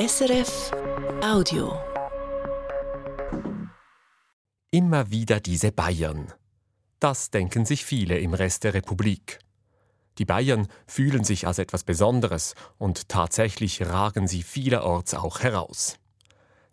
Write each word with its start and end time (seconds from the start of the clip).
SRF 0.00 0.70
Audio. 1.22 1.78
Immer 4.70 5.10
wieder 5.10 5.40
diese 5.40 5.72
Bayern. 5.72 6.32
Das 7.00 7.30
denken 7.30 7.66
sich 7.66 7.84
viele 7.84 8.16
im 8.18 8.32
Rest 8.32 8.64
der 8.64 8.72
Republik. 8.72 9.40
Die 10.16 10.24
Bayern 10.24 10.68
fühlen 10.86 11.22
sich 11.22 11.46
als 11.46 11.58
etwas 11.58 11.84
Besonderes 11.84 12.54
und 12.78 13.10
tatsächlich 13.10 13.82
ragen 13.82 14.26
sie 14.26 14.42
vielerorts 14.42 15.12
auch 15.12 15.40
heraus. 15.40 15.98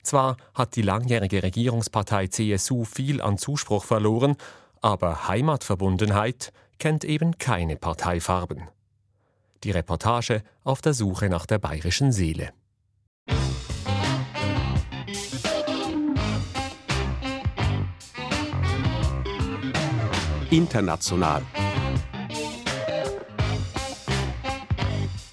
Zwar 0.04 0.38
hat 0.54 0.78
die 0.78 0.82
langjährige 0.82 1.44
Regierungspartei 1.44 2.28
CSU 2.28 2.86
viel 2.86 3.20
an 3.20 3.38
Zuspruch 3.38 3.84
verloren, 3.84 4.38
aber 4.80 5.28
Heimatverbundenheit 5.28 6.54
kennt 6.80 7.04
eben 7.04 7.38
keine 7.38 7.76
Parteifarben. 7.76 8.70
Die 9.66 9.72
Reportage 9.72 10.44
auf 10.64 10.82
der 10.82 10.94
Suche 10.94 11.28
nach 11.28 11.46
der 11.46 11.60
bayerischen 11.60 12.14
Seele. 12.14 12.54
International. 20.50 21.44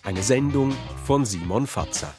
Eine 0.03 0.23
Sendung 0.23 0.75
von 1.05 1.25
Simon 1.25 1.67
Fatzer. 1.67 2.13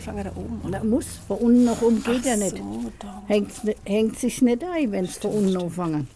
Fangen 0.00 0.24
da 0.24 0.30
oben 0.30 0.60
an. 0.64 0.70
Na, 0.70 0.84
muss. 0.84 1.06
Von 1.26 1.38
unten 1.38 1.64
nach 1.64 1.80
oben 1.82 2.02
geht 2.02 2.20
Ach 2.22 2.26
ja 2.26 2.36
nicht. 2.36 2.56
so, 2.56 2.92
da. 2.98 3.22
Hängt, 3.26 3.50
hängt 3.84 4.18
sich 4.18 4.42
nicht 4.42 4.64
ein, 4.64 4.92
wenn 4.92 5.04
es 5.04 5.18
von 5.18 5.30
unten 5.32 5.56
anfangen. 5.56 6.08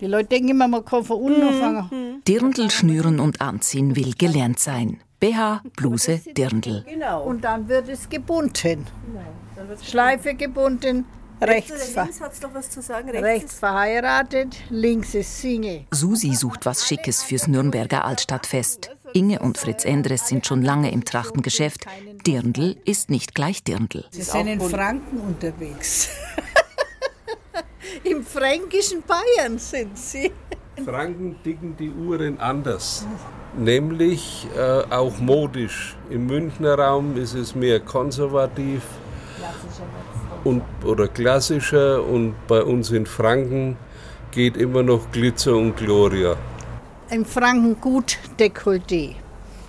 Die 0.00 0.06
Leute 0.06 0.28
denken 0.28 0.48
immer, 0.48 0.68
man 0.68 0.84
kann 0.84 1.04
von 1.04 1.20
unten 1.20 1.42
anfangen. 1.42 2.22
Dirndl 2.26 2.70
schnüren 2.70 3.20
und 3.20 3.40
anziehen 3.40 3.96
will 3.96 4.12
gelernt 4.12 4.58
sein. 4.58 5.00
BH, 5.20 5.62
Bluse, 5.76 6.20
Dirndl. 6.36 6.84
Genau. 6.86 7.22
Und 7.24 7.42
dann 7.44 7.68
wird 7.68 7.88
es 7.88 8.08
gebunden. 8.08 8.86
Schleife 9.82 10.34
gebunden, 10.34 11.06
rechts, 11.40 11.96
Links 11.96 12.20
hat 12.20 12.32
es 12.32 12.40
doch 12.40 12.52
was 12.52 12.68
zu 12.68 12.82
sagen. 12.82 13.08
Rechts, 13.08 13.24
rechts 13.24 13.58
verheiratet, 13.58 14.56
links 14.68 15.14
ist 15.14 15.40
Single. 15.40 15.86
Susi 15.90 16.34
sucht 16.34 16.66
was 16.66 16.86
Schickes 16.86 17.22
fürs 17.22 17.46
Nürnberger 17.48 18.04
Altstadtfest. 18.04 18.90
Inge 19.16 19.38
und 19.38 19.56
Fritz 19.56 19.86
Endres 19.86 20.28
sind 20.28 20.44
schon 20.44 20.60
lange 20.60 20.92
im 20.92 21.02
Trachtengeschäft. 21.02 21.86
Dirndl 22.26 22.76
ist 22.84 23.08
nicht 23.08 23.34
gleich 23.34 23.64
Dirndl. 23.64 24.04
Sie 24.10 24.20
sind 24.20 24.46
in 24.46 24.60
Franken 24.60 25.20
unterwegs. 25.20 26.10
Im 28.04 28.22
fränkischen 28.22 29.02
Bayern 29.02 29.58
sind 29.58 29.96
sie. 29.96 30.30
Franken 30.84 31.36
dicken 31.42 31.74
die 31.78 31.88
Uhren 31.88 32.38
anders. 32.38 33.06
Nämlich 33.56 34.46
äh, 34.54 34.82
auch 34.92 35.18
modisch. 35.18 35.96
Im 36.10 36.26
Münchner 36.26 36.78
Raum 36.78 37.16
ist 37.16 37.32
es 37.32 37.54
mehr 37.54 37.80
konservativ 37.80 38.82
und, 40.44 40.62
oder 40.84 41.08
klassischer 41.08 42.04
und 42.04 42.34
bei 42.46 42.62
uns 42.62 42.90
in 42.90 43.06
Franken 43.06 43.78
geht 44.30 44.58
immer 44.58 44.82
noch 44.82 45.10
Glitzer 45.10 45.56
und 45.56 45.74
Gloria. 45.74 46.36
Im 47.10 47.24
Franken 47.24 47.80
gut 47.80 48.18
Dekolleté. 48.38 49.14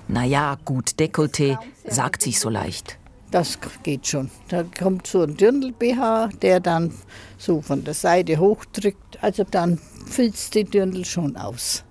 Naja, 0.08 0.58
gut 0.66 0.92
Dekolleté, 1.00 1.58
sagt 1.86 2.24
sich 2.24 2.40
so 2.40 2.50
leicht. 2.50 2.98
Das 3.30 3.60
geht 3.84 4.08
schon. 4.08 4.32
Da 4.48 4.64
kommt 4.64 5.06
so 5.06 5.22
ein 5.22 5.36
Dirndl-BH, 5.36 6.30
der 6.42 6.60
dann 6.60 6.94
so 7.38 7.62
von 7.62 7.84
der 7.84 7.94
Seite 7.94 8.38
hochdrückt. 8.38 9.22
Also 9.22 9.44
dann 9.44 9.80
füllt 10.08 10.54
die 10.56 10.64
Dirndl 10.64 11.06
schon 11.06 11.36
aus. 11.36 11.84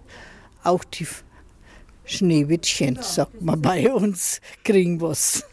Auch 0.64 0.82
die 0.82 1.06
Schneewittchen, 2.06 2.98
sagt 3.02 3.40
man 3.42 3.60
bei 3.60 3.92
uns, 3.92 4.40
kriegen 4.64 5.00
was. 5.00 5.44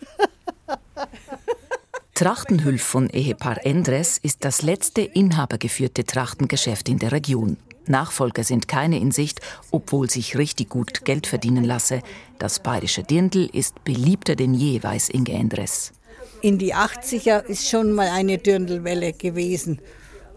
Trachtenhülf 2.16 2.82
von 2.82 3.10
Ehepaar 3.10 3.66
Endres 3.66 4.18
ist 4.18 4.46
das 4.46 4.62
letzte 4.62 5.02
inhabergeführte 5.02 6.04
Trachtengeschäft 6.06 6.88
in 6.90 7.00
der 7.00 7.12
Region. 7.12 7.58
Nachfolger 7.88 8.44
sind 8.44 8.68
keine 8.68 9.00
in 9.00 9.12
Sicht, 9.12 9.42
obwohl 9.72 10.10
sich 10.10 10.38
richtig 10.38 10.70
gut 10.70 11.06
Geld 11.06 11.28
verdienen 11.28 11.64
lasse. 11.64 12.02
Das 12.40 12.60
bayerische 12.60 13.04
Dirndl 13.04 13.50
ist 13.52 13.84
beliebter 13.84 14.36
denn 14.36 14.54
je, 14.54 14.82
weiß 14.82 15.10
Inge 15.10 15.32
Endres. 15.32 15.94
In 16.42 16.58
die 16.58 16.76
80er 16.76 17.46
ist 17.46 17.70
schon 17.70 17.92
mal 17.92 18.10
eine 18.10 18.38
Dirndlwelle 18.38 19.14
gewesen. 19.14 19.80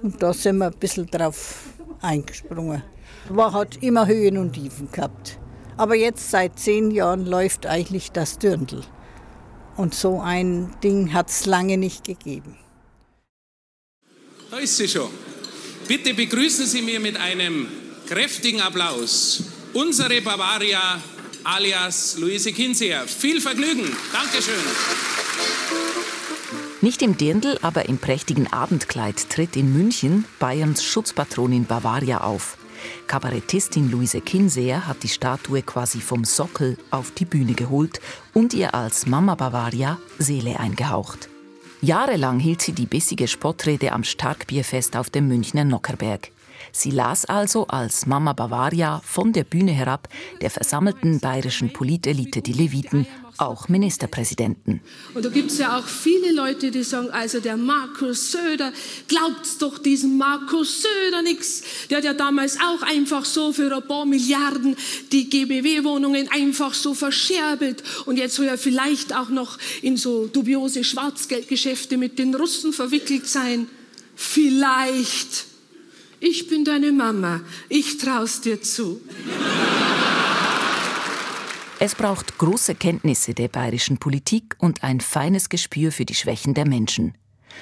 Und 0.03 0.23
da 0.23 0.33
sind 0.33 0.59
wir 0.59 0.67
ein 0.67 0.79
bisschen 0.79 1.07
drauf 1.07 1.65
eingesprungen. 2.01 2.83
War 3.29 3.53
hat 3.53 3.83
immer 3.83 4.07
Höhen 4.07 4.39
und 4.39 4.53
Tiefen 4.53 4.91
gehabt. 4.93 5.39
Aber 5.77 5.95
jetzt 5.95 6.31
seit 6.31 6.59
zehn 6.59 6.91
Jahren 6.91 7.27
läuft 7.27 7.67
eigentlich 7.67 8.13
das 8.13 8.39
Dirndl. 8.39 8.83
Und 9.77 9.95
so 9.95 10.21
ein 10.21 10.75
Ding 10.83 11.13
hat 11.13 11.29
es 11.29 11.45
lange 11.45 11.77
nicht 11.77 12.05
gegeben. 12.05 12.57
Da 14.51 14.59
ist 14.59 14.77
sie 14.77 14.89
schon. 14.89 15.11
Bitte 15.89 16.15
begrüßen 16.15 16.67
Sie 16.67 16.83
mir 16.83 16.99
mit 16.99 17.17
einem 17.17 17.69
kräftigen 18.09 18.61
Applaus 18.61 19.45
unsere 19.73 20.21
Bavaria 20.21 21.01
alias 21.45 22.17
Luise 22.19 22.53
Kinseer. 22.53 23.07
Viel 23.07 23.41
Vergnügen. 23.41 23.85
Dankeschön. 24.13 24.55
Nicht 26.81 27.03
im 27.03 27.17
Dirndl, 27.17 27.59
aber 27.63 27.89
im 27.89 27.99
prächtigen 27.99 28.53
Abendkleid 28.53 29.31
tritt 29.31 29.57
in 29.57 29.73
München 29.73 30.25
Bayerns 30.41 30.83
Schutzpatronin 30.83 31.67
Bavaria 31.67 32.23
auf. 32.23 32.59
Kabarettistin 33.07 33.91
Luise 33.91 34.21
Kinseer 34.21 34.87
hat 34.87 35.03
die 35.05 35.09
Statue 35.09 35.63
quasi 35.63 36.01
vom 36.01 36.25
Sockel 36.25 36.77
auf 36.91 37.13
die 37.13 37.25
Bühne 37.25 37.55
geholt 37.55 38.01
und 38.35 38.55
ihr 38.55 38.75
als 38.75 39.07
Mama 39.07 39.37
Bavaria 39.37 39.99
Seele 40.19 40.59
eingehaucht. 40.59 41.29
Jahrelang 41.83 42.39
hielt 42.39 42.63
sie 42.63 42.73
die 42.73 42.87
bissige 42.87 43.29
Spottrede 43.29 43.93
am 43.93 44.03
Starkbierfest 44.03 44.97
auf 44.97 45.11
dem 45.11 45.29
Münchner 45.29 45.65
Nockerberg. 45.65 46.31
Sie 46.73 46.91
las 46.91 47.27
also 47.27 47.67
als 47.67 48.07
Mama 48.07 48.33
Bavaria 48.33 49.01
von 49.05 49.33
der 49.33 49.45
Bühne 49.45 49.73
herab 49.73 50.09
der 50.41 50.51
versammelten 50.51 51.21
bayerischen 51.21 51.73
Politelite 51.73 52.41
die 52.43 52.55
Leviten, 52.55 53.07
auch 53.39 53.69
Ministerpräsidenten. 53.69 54.81
Und 55.15 55.25
da 55.25 55.29
gibt 55.29 55.51
es 55.51 55.59
ja 55.59 55.79
auch 55.79 55.87
viele 55.87 56.33
Leute, 56.33 56.71
die 56.71 56.83
sagen, 56.83 57.11
also 57.11 57.41
der 57.41 57.57
Markus 57.57 58.33
Söder, 58.33 58.73
glaubt's 59.09 59.59
doch 59.59 59.79
diesem 59.79 60.17
Markus 60.17 60.83
Söder 60.83 61.23
nichts. 61.23 61.63
Der 61.91 61.99
hat 61.99 62.05
ja 62.05 62.15
damals 62.15 62.59
auch 62.61 62.83
einfach 62.83 63.25
so 63.25 63.53
für 63.53 63.75
ein 63.75 63.87
paar 63.87 64.07
Milliarden 64.07 64.77
die 65.13 65.29
GBW-Wohnungen 65.29 66.29
einfach 66.31 66.75
so 66.75 66.95
verscherbelt. 66.95 67.83
Und 68.07 68.17
jetzt 68.19 68.37
soll 68.37 68.47
er 68.47 68.59
vielleicht 68.59 69.15
auch 69.15 69.29
noch 69.29 69.59
in 69.83 69.97
so 69.97 70.27
dubiose 70.27 70.85
Schwarzgeldgeschäfte 70.85 71.97
mit 71.97 72.19
den 72.19 72.35
Russen 72.35 72.73
verwickelt 72.73 73.27
sein. 73.27 73.69
Vielleicht. 74.15 75.47
Ich 76.21 76.49
bin 76.49 76.65
deine 76.65 76.93
Mama. 76.93 77.43
Ich 77.69 77.99
trau's 77.99 78.41
dir 78.41 78.63
zu. 78.63 79.01
Es 81.87 81.95
braucht 81.95 82.37
große 82.39 82.75
Kenntnisse 82.75 83.33
der 83.33 83.47
bayerischen 83.47 83.99
Politik 83.99 84.57
und 84.59 84.83
ein 84.83 84.99
feines 85.01 85.49
Gespür 85.49 85.93
für 85.93 86.05
die 86.05 86.17
Schwächen 86.17 86.53
der 86.53 86.67
Menschen. 86.67 87.17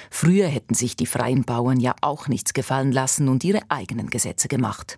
Früher 0.09 0.47
hätten 0.47 0.73
sich 0.73 0.95
die 0.95 1.05
freien 1.05 1.43
Bauern 1.43 1.79
ja 1.79 1.93
auch 2.01 2.27
nichts 2.27 2.55
gefallen 2.55 2.91
lassen 2.91 3.29
und 3.29 3.43
ihre 3.43 3.61
eigenen 3.69 4.09
Gesetze 4.09 4.47
gemacht. 4.47 4.97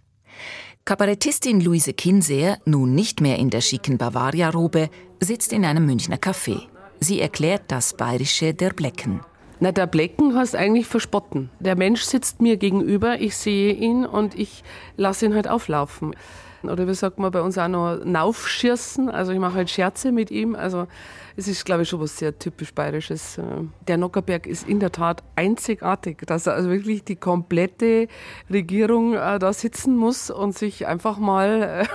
Kabarettistin 0.85 1.59
Luise 1.59 1.91
Kinseer, 1.91 2.59
nun 2.63 2.95
nicht 2.95 3.19
mehr 3.19 3.37
in 3.37 3.49
der 3.49 3.59
schicken 3.59 3.97
Bavaria-Robe, 3.97 4.89
sitzt 5.19 5.51
in 5.51 5.65
einem 5.65 5.85
Münchner 5.85 6.15
Café. 6.15 6.61
Sie 7.01 7.19
erklärt 7.19 7.63
das 7.67 7.97
Bayerische 7.97 8.53
der 8.53 8.69
Blecken. 8.69 9.19
Na, 9.59 9.73
der 9.73 9.87
Blecken 9.87 10.37
heißt 10.37 10.55
eigentlich 10.55 10.87
verspotten. 10.87 11.49
Der 11.59 11.75
Mensch 11.75 12.03
sitzt 12.03 12.39
mir 12.39 12.55
gegenüber, 12.55 13.19
ich 13.19 13.35
sehe 13.35 13.73
ihn 13.73 14.05
und 14.05 14.39
ich 14.39 14.63
lasse 14.95 15.25
ihn 15.25 15.33
halt 15.33 15.49
auflaufen. 15.49 16.15
Oder 16.63 16.87
wie 16.87 16.93
sagt 16.93 17.19
man 17.19 17.31
bei 17.31 17.41
uns 17.41 17.57
auch 17.57 17.67
noch, 17.67 18.03
Naufschirsen. 18.03 19.09
Also 19.09 19.31
ich 19.31 19.39
mache 19.39 19.55
halt 19.55 19.69
Scherze 19.69 20.11
mit 20.11 20.31
ihm. 20.31 20.55
Also 20.55 20.87
es 21.35 21.47
ist, 21.47 21.65
glaube 21.65 21.83
ich, 21.83 21.89
schon 21.89 21.99
was 21.99 22.17
sehr 22.17 22.37
typisch 22.37 22.73
Bayerisches. 22.73 23.39
Der 23.87 23.97
Nockerberg 23.97 24.47
ist 24.47 24.67
in 24.67 24.79
der 24.79 24.91
Tat 24.91 25.23
einzigartig, 25.35 26.17
dass 26.25 26.47
also 26.47 26.69
wirklich 26.69 27.03
die 27.03 27.15
komplette 27.15 28.07
Regierung 28.49 29.13
äh, 29.13 29.37
da 29.39 29.53
sitzen 29.53 29.95
muss 29.95 30.29
und 30.31 30.57
sich 30.57 30.87
einfach 30.87 31.19
mal 31.19 31.85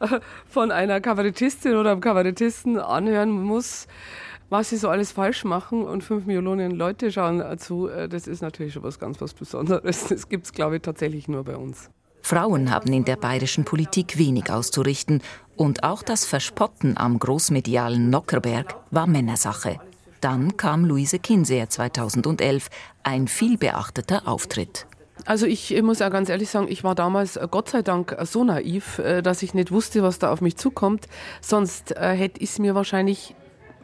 äh, 0.00 0.08
von 0.48 0.70
einer 0.70 1.00
Kabarettistin 1.00 1.74
oder 1.74 1.92
einem 1.92 2.00
Kabarettisten 2.00 2.78
anhören 2.78 3.30
muss, 3.30 3.86
was 4.48 4.70
sie 4.70 4.76
so 4.76 4.88
alles 4.88 5.10
falsch 5.10 5.44
machen 5.44 5.82
und 5.82 6.04
fünf 6.04 6.26
Millionen 6.26 6.70
Leute 6.72 7.10
schauen 7.10 7.42
zu. 7.58 7.88
Äh, 7.88 8.08
Das 8.08 8.28
ist 8.28 8.40
natürlich 8.40 8.74
schon 8.74 8.84
was 8.84 8.98
ganz 8.98 9.20
was 9.20 9.34
Besonderes. 9.34 10.06
Das 10.08 10.28
gibt 10.28 10.46
es, 10.46 10.52
glaube 10.52 10.76
ich, 10.76 10.82
tatsächlich 10.82 11.26
nur 11.26 11.44
bei 11.44 11.56
uns. 11.56 11.90
Frauen 12.26 12.72
haben 12.72 12.92
in 12.92 13.04
der 13.04 13.14
bayerischen 13.14 13.64
Politik 13.64 14.18
wenig 14.18 14.50
auszurichten 14.50 15.22
und 15.54 15.84
auch 15.84 16.02
das 16.02 16.24
Verspotten 16.24 16.96
am 16.96 17.20
großmedialen 17.20 18.10
Nockerberg 18.10 18.74
war 18.90 19.06
Männersache. 19.06 19.78
Dann 20.20 20.56
kam 20.56 20.84
Luise 20.84 21.20
Kinseer 21.20 21.68
2011, 21.68 22.66
ein 23.04 23.28
vielbeachteter 23.28 24.26
Auftritt. 24.26 24.88
Also 25.24 25.46
ich 25.46 25.80
muss 25.82 26.00
ja 26.00 26.08
ganz 26.08 26.28
ehrlich 26.28 26.50
sagen, 26.50 26.66
ich 26.68 26.82
war 26.82 26.96
damals 26.96 27.36
äh, 27.36 27.46
Gott 27.48 27.68
sei 27.68 27.82
Dank 27.82 28.10
äh, 28.18 28.26
so 28.26 28.42
naiv, 28.42 28.98
äh, 28.98 29.22
dass 29.22 29.44
ich 29.44 29.54
nicht 29.54 29.70
wusste, 29.70 30.02
was 30.02 30.18
da 30.18 30.32
auf 30.32 30.40
mich 30.40 30.56
zukommt. 30.56 31.06
Sonst 31.40 31.94
hätte 31.96 32.40
ich 32.40 32.50
es 32.50 32.58
mir 32.58 32.74
wahrscheinlich 32.74 33.36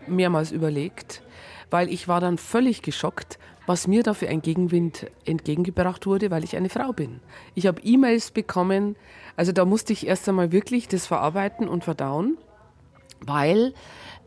mehrmals 0.08 0.50
überlegt, 0.50 1.22
weil 1.70 1.88
ich 1.88 2.08
war 2.08 2.20
dann 2.20 2.38
völlig 2.38 2.82
geschockt, 2.82 3.38
was 3.66 3.86
mir 3.86 4.02
da 4.02 4.14
für 4.14 4.28
ein 4.28 4.42
Gegenwind 4.42 5.06
entgegengebracht 5.24 6.06
wurde, 6.06 6.30
weil 6.30 6.44
ich 6.44 6.56
eine 6.56 6.68
Frau 6.68 6.92
bin. 6.92 7.20
Ich 7.54 7.66
habe 7.66 7.80
E-Mails 7.82 8.30
bekommen, 8.30 8.96
also 9.36 9.52
da 9.52 9.64
musste 9.64 9.92
ich 9.92 10.06
erst 10.06 10.28
einmal 10.28 10.52
wirklich 10.52 10.88
das 10.88 11.06
verarbeiten 11.06 11.68
und 11.68 11.84
verdauen, 11.84 12.38
weil 13.20 13.72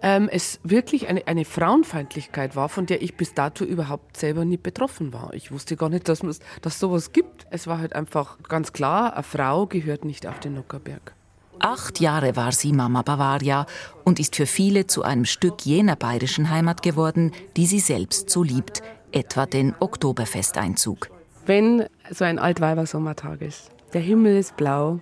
ähm, 0.01 0.29
es 0.31 0.59
wirklich 0.63 1.07
eine, 1.07 1.27
eine 1.27 1.45
Frauenfeindlichkeit 1.45 2.55
war, 2.55 2.69
von 2.69 2.85
der 2.85 3.01
ich 3.01 3.15
bis 3.15 3.33
dato 3.33 3.63
überhaupt 3.63 4.17
selber 4.17 4.45
nie 4.45 4.57
betroffen 4.57 5.13
war. 5.13 5.33
Ich 5.33 5.51
wusste 5.51 5.75
gar 5.75 5.89
nicht, 5.89 6.07
dass 6.07 6.23
es 6.23 6.39
dass 6.61 6.79
sowas 6.79 7.11
gibt. 7.11 7.45
Es 7.49 7.67
war 7.67 7.79
halt 7.79 7.93
einfach 7.93 8.37
ganz 8.43 8.73
klar, 8.73 9.13
eine 9.13 9.23
Frau 9.23 9.67
gehört 9.67 10.05
nicht 10.05 10.27
auf 10.27 10.39
den 10.39 10.53
Nuckerberg. 10.55 11.13
Acht 11.59 12.01
Jahre 12.01 12.35
war 12.35 12.51
sie 12.51 12.73
Mama 12.73 13.01
Bavaria 13.01 13.65
und 14.03 14.19
ist 14.19 14.35
für 14.35 14.45
viele 14.45 14.87
zu 14.87 15.03
einem 15.03 15.25
Stück 15.25 15.65
jener 15.65 15.95
bayerischen 15.95 16.49
Heimat 16.49 16.81
geworden, 16.81 17.31
die 17.55 17.65
sie 17.65 17.79
selbst 17.79 18.29
so 18.29 18.43
liebt, 18.43 18.83
etwa 19.15 19.45
den 19.45 19.73
Oktoberfesteinzug. 19.79 21.09
Wenn 21.45 21.85
so 22.11 22.25
ein 22.25 22.37
Altweibersommertag 22.37 23.41
ist, 23.41 23.71
der 23.93 24.01
Himmel 24.01 24.37
ist 24.37 24.57
blau, 24.57 24.99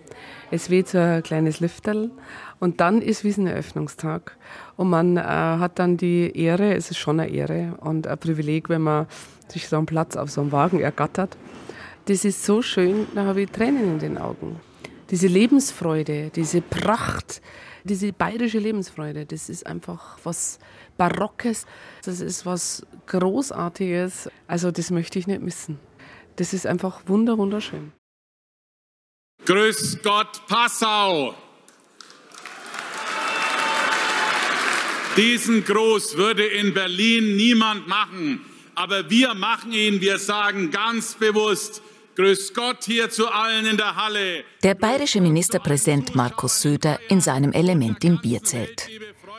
es 0.51 0.69
weht 0.69 0.87
so 0.87 0.99
ein 0.99 1.23
kleines 1.23 1.59
Lüfterl 1.59 2.11
und 2.59 2.79
dann 2.79 3.01
ist 3.01 3.23
Wieseneröffnungstag 3.23 4.37
und 4.75 4.89
man 4.89 5.17
äh, 5.17 5.21
hat 5.21 5.79
dann 5.79 5.97
die 5.97 6.31
Ehre, 6.37 6.75
es 6.75 6.91
ist 6.91 6.97
schon 6.97 7.19
eine 7.19 7.31
Ehre 7.31 7.75
und 7.81 8.05
ein 8.05 8.17
Privileg, 8.19 8.69
wenn 8.69 8.83
man 8.83 9.07
sich 9.47 9.67
so 9.67 9.77
einen 9.77 9.87
Platz 9.87 10.15
auf 10.15 10.29
so 10.29 10.41
einem 10.41 10.51
Wagen 10.51 10.79
ergattert. 10.79 11.35
Das 12.05 12.23
ist 12.23 12.45
so 12.45 12.61
schön, 12.61 13.07
da 13.15 13.25
habe 13.25 13.41
ich 13.41 13.49
Tränen 13.49 13.93
in 13.93 13.99
den 13.99 14.17
Augen. 14.19 14.59
Diese 15.09 15.27
Lebensfreude, 15.27 16.29
diese 16.35 16.61
Pracht, 16.61 17.41
diese 17.83 18.13
bayerische 18.13 18.59
Lebensfreude, 18.59 19.25
das 19.25 19.49
ist 19.49 19.65
einfach 19.65 20.17
was 20.23 20.59
Barockes, 20.97 21.65
das 22.03 22.19
ist 22.19 22.45
was 22.45 22.85
Großartiges. 23.07 24.29
Also 24.47 24.71
das 24.71 24.91
möchte 24.91 25.19
ich 25.19 25.27
nicht 25.27 25.41
missen. 25.41 25.79
Das 26.35 26.53
ist 26.53 26.65
einfach 26.65 27.01
wunder 27.07 27.37
wunderschön. 27.37 27.91
Grüß 29.45 29.99
Gott, 30.03 30.41
Passau! 30.47 31.35
Diesen 35.17 35.63
Gruß 35.63 36.17
würde 36.17 36.43
in 36.43 36.73
Berlin 36.73 37.35
niemand 37.35 37.87
machen, 37.87 38.43
aber 38.73 39.11
wir 39.11 39.35
machen 39.35 39.71
ihn. 39.71 40.01
Wir 40.01 40.17
sagen 40.17 40.71
ganz 40.71 41.13
bewusst, 41.13 41.83
Grüß 42.15 42.53
Gott 42.53 42.83
hier 42.85 43.09
zu 43.09 43.27
allen 43.27 43.65
in 43.65 43.77
der 43.77 43.95
Halle. 43.95 44.43
Der 44.61 44.75
bayerische 44.75 45.19
Ministerpräsident 45.19 46.13
Markus 46.13 46.61
Söder 46.61 46.99
in 47.09 47.21
seinem 47.21 47.51
Element 47.53 48.03
im 48.03 48.21
Bierzelt. 48.21 48.87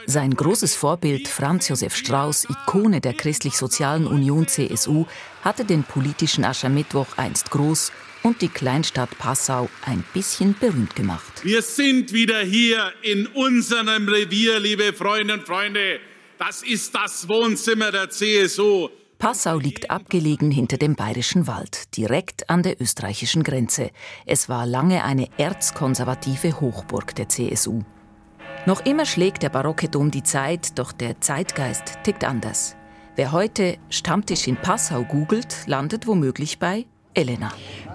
Sein 0.07 0.35
großes 0.35 0.75
Vorbild 0.75 1.29
Franz 1.29 1.69
Josef 1.69 1.95
Strauß, 1.95 2.49
Ikone 2.51 3.01
der 3.01 3.15
christlich-sozialen 3.15 4.09
Union 4.09 4.49
CSU, 4.49 5.07
hatte 5.43 5.65
den 5.65 5.85
politischen 5.85 6.45
Aschermittwoch 6.45 7.07
einst 7.17 7.53
groß 7.53 7.93
und 8.25 8.43
die 8.43 8.49
Kleinstadt 8.49 9.17
Passau 9.19 9.71
ein 9.87 10.05
bisschen 10.13 10.57
berühmt 10.59 10.97
gemacht. 10.97 11.45
Wir 11.45 11.63
sind 11.63 12.13
wieder 12.13 12.41
hier 12.41 12.93
in 13.03 13.29
unserem 13.29 14.09
Revier, 14.09 14.59
liebe 14.59 14.93
Freundinnen 14.93 15.39
und 15.39 15.47
Freunde. 15.47 16.01
Das 16.39 16.65
ist 16.65 16.93
das 16.93 17.29
Wohnzimmer 17.29 17.93
der 17.93 18.11
CSU. 18.11 18.89
Passau 19.25 19.57
liegt 19.57 19.91
abgelegen 19.91 20.51
hinter 20.51 20.77
dem 20.77 20.97
Bayerischen 20.97 21.47
Wald, 21.47 21.97
direkt 21.97 22.51
an 22.51 22.63
der 22.63 22.79
österreichischen 22.79 23.43
Grenze. 23.43 23.89
Es 24.27 24.51
war 24.51 24.67
lange 24.67 25.03
eine 25.03 25.29
erzkonservative 25.39 26.61
Hochburg 26.61 27.15
der 27.15 27.31
CSU. 27.31 27.81
Noch 28.67 28.85
immer 28.85 29.07
schlägt 29.07 29.43
der 29.43 29.49
barocke 29.49 29.89
Dom 29.89 30.11
die 30.11 30.25
Zeit, 30.25 30.79
doch 30.79 30.93
der 30.93 31.23
Zeitgeist 31.23 32.01
tickt 32.03 32.23
anders. 32.23 32.77
Wer 33.17 33.33
heute 33.33 33.79
Stammtisch 33.89 34.47
in 34.47 34.57
Passau 34.57 35.05
googelt, 35.05 35.57
landet 35.67 36.07
womöglich 36.07 36.59
bei 36.59 36.85
Elena 37.15 37.51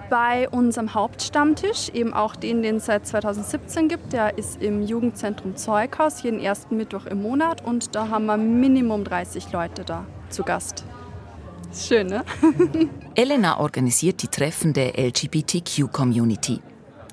bei 0.09 0.49
unserem 0.49 0.95
Hauptstammtisch, 0.95 1.89
eben 1.89 2.15
auch 2.15 2.35
den, 2.35 2.63
den 2.63 2.77
es 2.77 2.87
seit 2.87 3.05
2017 3.05 3.89
gibt. 3.89 4.11
Der 4.11 4.39
ist 4.39 4.59
im 4.59 4.81
Jugendzentrum 4.81 5.55
Zeughaus, 5.55 6.23
jeden 6.23 6.39
ersten 6.39 6.77
Mittwoch 6.77 7.05
im 7.05 7.21
Monat. 7.21 7.63
Und 7.63 7.93
da 7.93 8.09
haben 8.09 8.25
wir 8.25 8.35
Minimum 8.37 9.03
30 9.03 9.51
Leute 9.51 9.85
da 9.85 10.07
zu 10.31 10.41
Gast. 10.41 10.83
Schön, 11.73 12.07
ne? 12.07 12.25
Elena 13.15 13.59
organisiert 13.59 14.23
die 14.23 14.27
Treffen 14.27 14.73
der 14.73 14.97
LGBTQ-Community. 14.97 16.61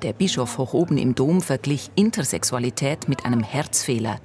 Der 0.03 0.13
Bischof 0.13 0.59
hoch 0.59 0.73
oben 0.73 0.99
im 0.99 1.15
Dom 1.15 1.41
verglich 1.41 1.91
Intersexualität 1.95 3.09
mit 3.09 3.25
einem 3.25 3.43
Herzfehler. 3.43 4.19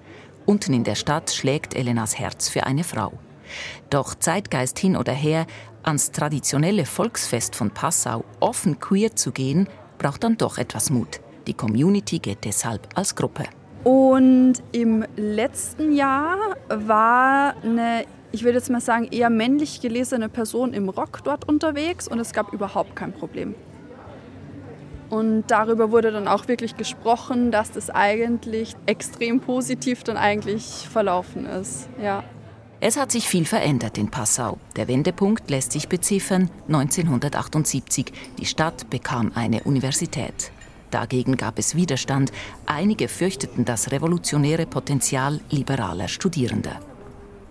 Unten 0.46 0.74
in 0.74 0.84
der 0.84 0.96
Stadt 0.96 1.32
schlägt 1.32 1.76
Elenas 1.76 2.18
Herz 2.18 2.50
für 2.50 2.66
eine 2.66 2.84
Frau. 2.84 3.14
Doch 3.90 4.16
Zeitgeist 4.16 4.80
hin 4.80 4.96
oder 4.96 5.14
her, 5.14 5.46
ans 5.84 6.12
traditionelle 6.12 6.86
Volksfest 6.86 7.56
von 7.56 7.72
Passau 7.72 8.24
offen 8.40 8.80
queer 8.80 9.16
zu 9.16 9.32
gehen, 9.32 9.68
braucht 9.98 10.24
dann 10.24 10.38
doch 10.38 10.58
etwas 10.58 10.90
Mut. 10.90 11.20
Die 11.48 11.54
Community 11.54 12.20
geht 12.20 12.46
deshalb 12.46 12.88
als 12.96 13.16
Gruppe. 13.16 13.44
Und 13.84 14.54
im 14.72 15.04
letzten 15.16 15.94
Jahr 15.94 16.38
war 16.70 17.56
eine, 17.64 18.06
ich 18.32 18.44
würde 18.44 18.58
jetzt 18.58 18.70
mal 18.70 18.82
sagen, 18.82 19.08
eher 19.12 19.30
männlich 19.30 19.82
gelesene 19.82 20.30
Person 20.30 20.74
im 20.74 20.90
Rock 20.90 21.22
dort 21.24 21.48
unterwegs 21.48 22.08
und 22.08 22.20
es 22.20 22.34
gab 22.34 22.54
überhaupt 22.54 22.96
kein 22.96 23.14
Problem. 23.14 23.56
Und 25.10 25.44
darüber 25.48 25.92
wurde 25.92 26.12
dann 26.12 26.30
auch 26.30 26.48
wirklich 26.48 26.78
gesprochen, 26.78 27.52
dass 27.52 27.72
das 27.72 27.90
eigentlich 27.90 28.76
extrem 28.86 29.42
positiv 29.42 30.04
dann 30.04 30.16
eigentlich 30.16 30.88
verlaufen 30.90 31.46
ist. 31.46 31.90
Ja. 32.02 32.24
Es 32.80 32.98
hat 32.98 33.12
sich 33.12 33.28
viel 33.28 33.46
verändert 33.46 33.98
in 33.98 34.10
Passau. 34.10 34.58
Der 34.78 34.88
Wendepunkt 34.88 35.50
lässt 35.50 35.74
sich 35.74 35.90
beziffern 35.90 36.50
1978. 36.68 38.12
Die 38.40 38.46
Stadt 38.46 38.90
bekam 38.90 39.34
eine 39.36 39.64
Universität. 39.64 40.52
Dagegen 40.92 41.36
gab 41.36 41.60
es 41.60 41.76
Widerstand. 41.76 42.32
Einige 42.66 43.08
fürchteten 43.08 43.66
das 43.66 43.92
revolutionäre 43.92 44.66
Potenzial 44.66 45.42
liberaler 45.50 46.08
Studierender. 46.08 46.80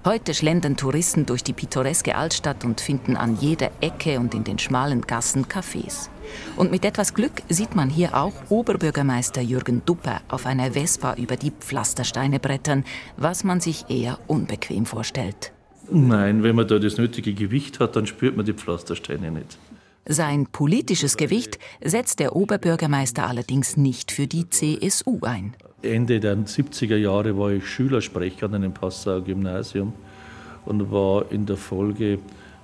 Heute 0.02 0.32
schlendern 0.32 0.78
Touristen 0.78 1.26
durch 1.26 1.44
die 1.44 1.52
pittoreske 1.52 2.14
Altstadt 2.16 2.64
und 2.64 2.80
finden 2.80 3.18
an 3.18 3.36
jeder 3.38 3.70
Ecke 3.82 4.18
und 4.18 4.34
in 4.34 4.44
den 4.44 4.58
schmalen 4.58 5.02
Gassen 5.02 5.44
Cafés. 5.44 6.08
Und 6.56 6.70
mit 6.70 6.86
etwas 6.86 7.12
Glück 7.12 7.42
sieht 7.50 7.76
man 7.76 7.90
hier 7.90 8.16
auch 8.16 8.32
Oberbürgermeister 8.48 9.42
Jürgen 9.42 9.82
Dupper 9.84 10.22
auf 10.28 10.46
einer 10.46 10.72
Vespa 10.72 11.16
über 11.16 11.36
die 11.36 11.50
Pflastersteine 11.50 12.40
brettern, 12.40 12.84
was 13.18 13.44
man 13.44 13.60
sich 13.60 13.90
eher 13.90 14.18
unbequem 14.26 14.86
vorstellt. 14.86 15.52
Nein, 15.90 16.42
wenn 16.42 16.56
man 16.56 16.66
da 16.66 16.78
das 16.78 16.96
nötige 16.96 17.34
Gewicht 17.34 17.78
hat, 17.78 17.94
dann 17.94 18.06
spürt 18.06 18.38
man 18.38 18.46
die 18.46 18.54
Pflastersteine 18.54 19.30
nicht. 19.30 19.58
Sein 20.06 20.46
politisches 20.46 21.18
Gewicht 21.18 21.58
setzt 21.84 22.20
der 22.20 22.34
Oberbürgermeister 22.34 23.28
allerdings 23.28 23.76
nicht 23.76 24.12
für 24.12 24.26
die 24.26 24.48
CSU 24.48 25.18
ein. 25.22 25.54
Ende 25.82 26.20
der 26.20 26.36
70er 26.36 26.96
Jahre 26.96 27.38
war 27.38 27.50
ich 27.50 27.66
Schülersprecher 27.66 28.46
an 28.46 28.54
einem 28.54 28.72
Passauer 28.72 29.22
Gymnasium 29.22 29.94
und 30.66 30.90
war 30.92 31.30
in 31.32 31.46
der 31.46 31.56
Folge 31.56 32.18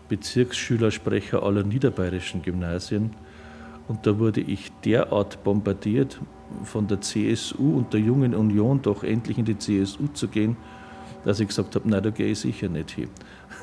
Bezirksschülersprecher 0.09 1.43
aller 1.43 1.63
niederbayerischen 1.63 2.43
Gymnasien. 2.43 3.15
Und 3.89 4.07
da 4.07 4.19
wurde 4.19 4.41
ich 4.41 4.71
derart 4.85 5.43
bombardiert 5.45 6.21
von 6.65 6.87
der 6.89 7.01
CSU 7.01 7.79
und 7.79 7.93
der 7.93 8.01
Jungen 8.01 8.35
Union, 8.35 8.83
doch 8.83 9.03
endlich 9.03 9.39
in 9.39 9.45
die 9.45 9.59
CSU 9.59 10.09
zu 10.09 10.29
gehen, 10.29 10.57
dass 11.25 11.41
ich 11.41 11.49
gesagt 11.49 11.75
habe, 11.75 11.89
nein, 11.89 12.03
da 12.03 12.11
gehe 12.11 12.33
ich 12.33 12.39
sicher 12.39 12.69
nicht 12.69 12.91
hin. 12.91 13.09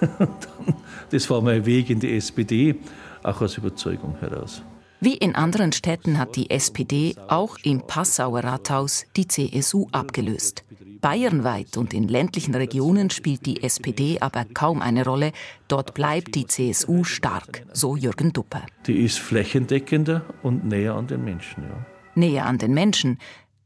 das 1.11 1.29
war 1.29 1.41
mein 1.41 1.65
Weg 1.65 1.89
in 1.89 1.99
die 1.99 2.15
SPD, 2.15 2.75
auch 3.21 3.41
aus 3.41 3.57
Überzeugung 3.57 4.15
heraus. 4.19 4.63
Wie 5.05 5.17
in 5.17 5.35
anderen 5.35 5.73
Städten 5.73 6.17
hat 6.17 6.37
die 6.37 6.49
SPD 6.49 7.17
auch 7.27 7.57
im 7.63 7.81
Passauer 7.85 8.41
Rathaus 8.41 9.05
die 9.17 9.27
CSU 9.27 9.87
abgelöst. 9.91 10.63
Bayernweit 11.01 11.75
und 11.75 11.93
in 11.93 12.07
ländlichen 12.07 12.55
Regionen 12.55 13.09
spielt 13.09 13.45
die 13.45 13.63
SPD 13.63 14.21
aber 14.21 14.45
kaum 14.45 14.81
eine 14.81 15.03
Rolle. 15.03 15.33
Dort 15.67 15.93
bleibt 15.93 16.35
die 16.35 16.47
CSU 16.47 17.03
stark, 17.03 17.65
so 17.73 17.97
Jürgen 17.97 18.31
Dupper. 18.31 18.61
Die 18.87 19.03
ist 19.03 19.19
flächendeckender 19.19 20.23
und 20.41 20.63
näher 20.63 20.95
an 20.95 21.07
den 21.07 21.25
Menschen. 21.25 21.63
Ja. 21.63 21.85
Näher 22.15 22.45
an 22.45 22.57
den 22.57 22.73
Menschen. 22.73 23.17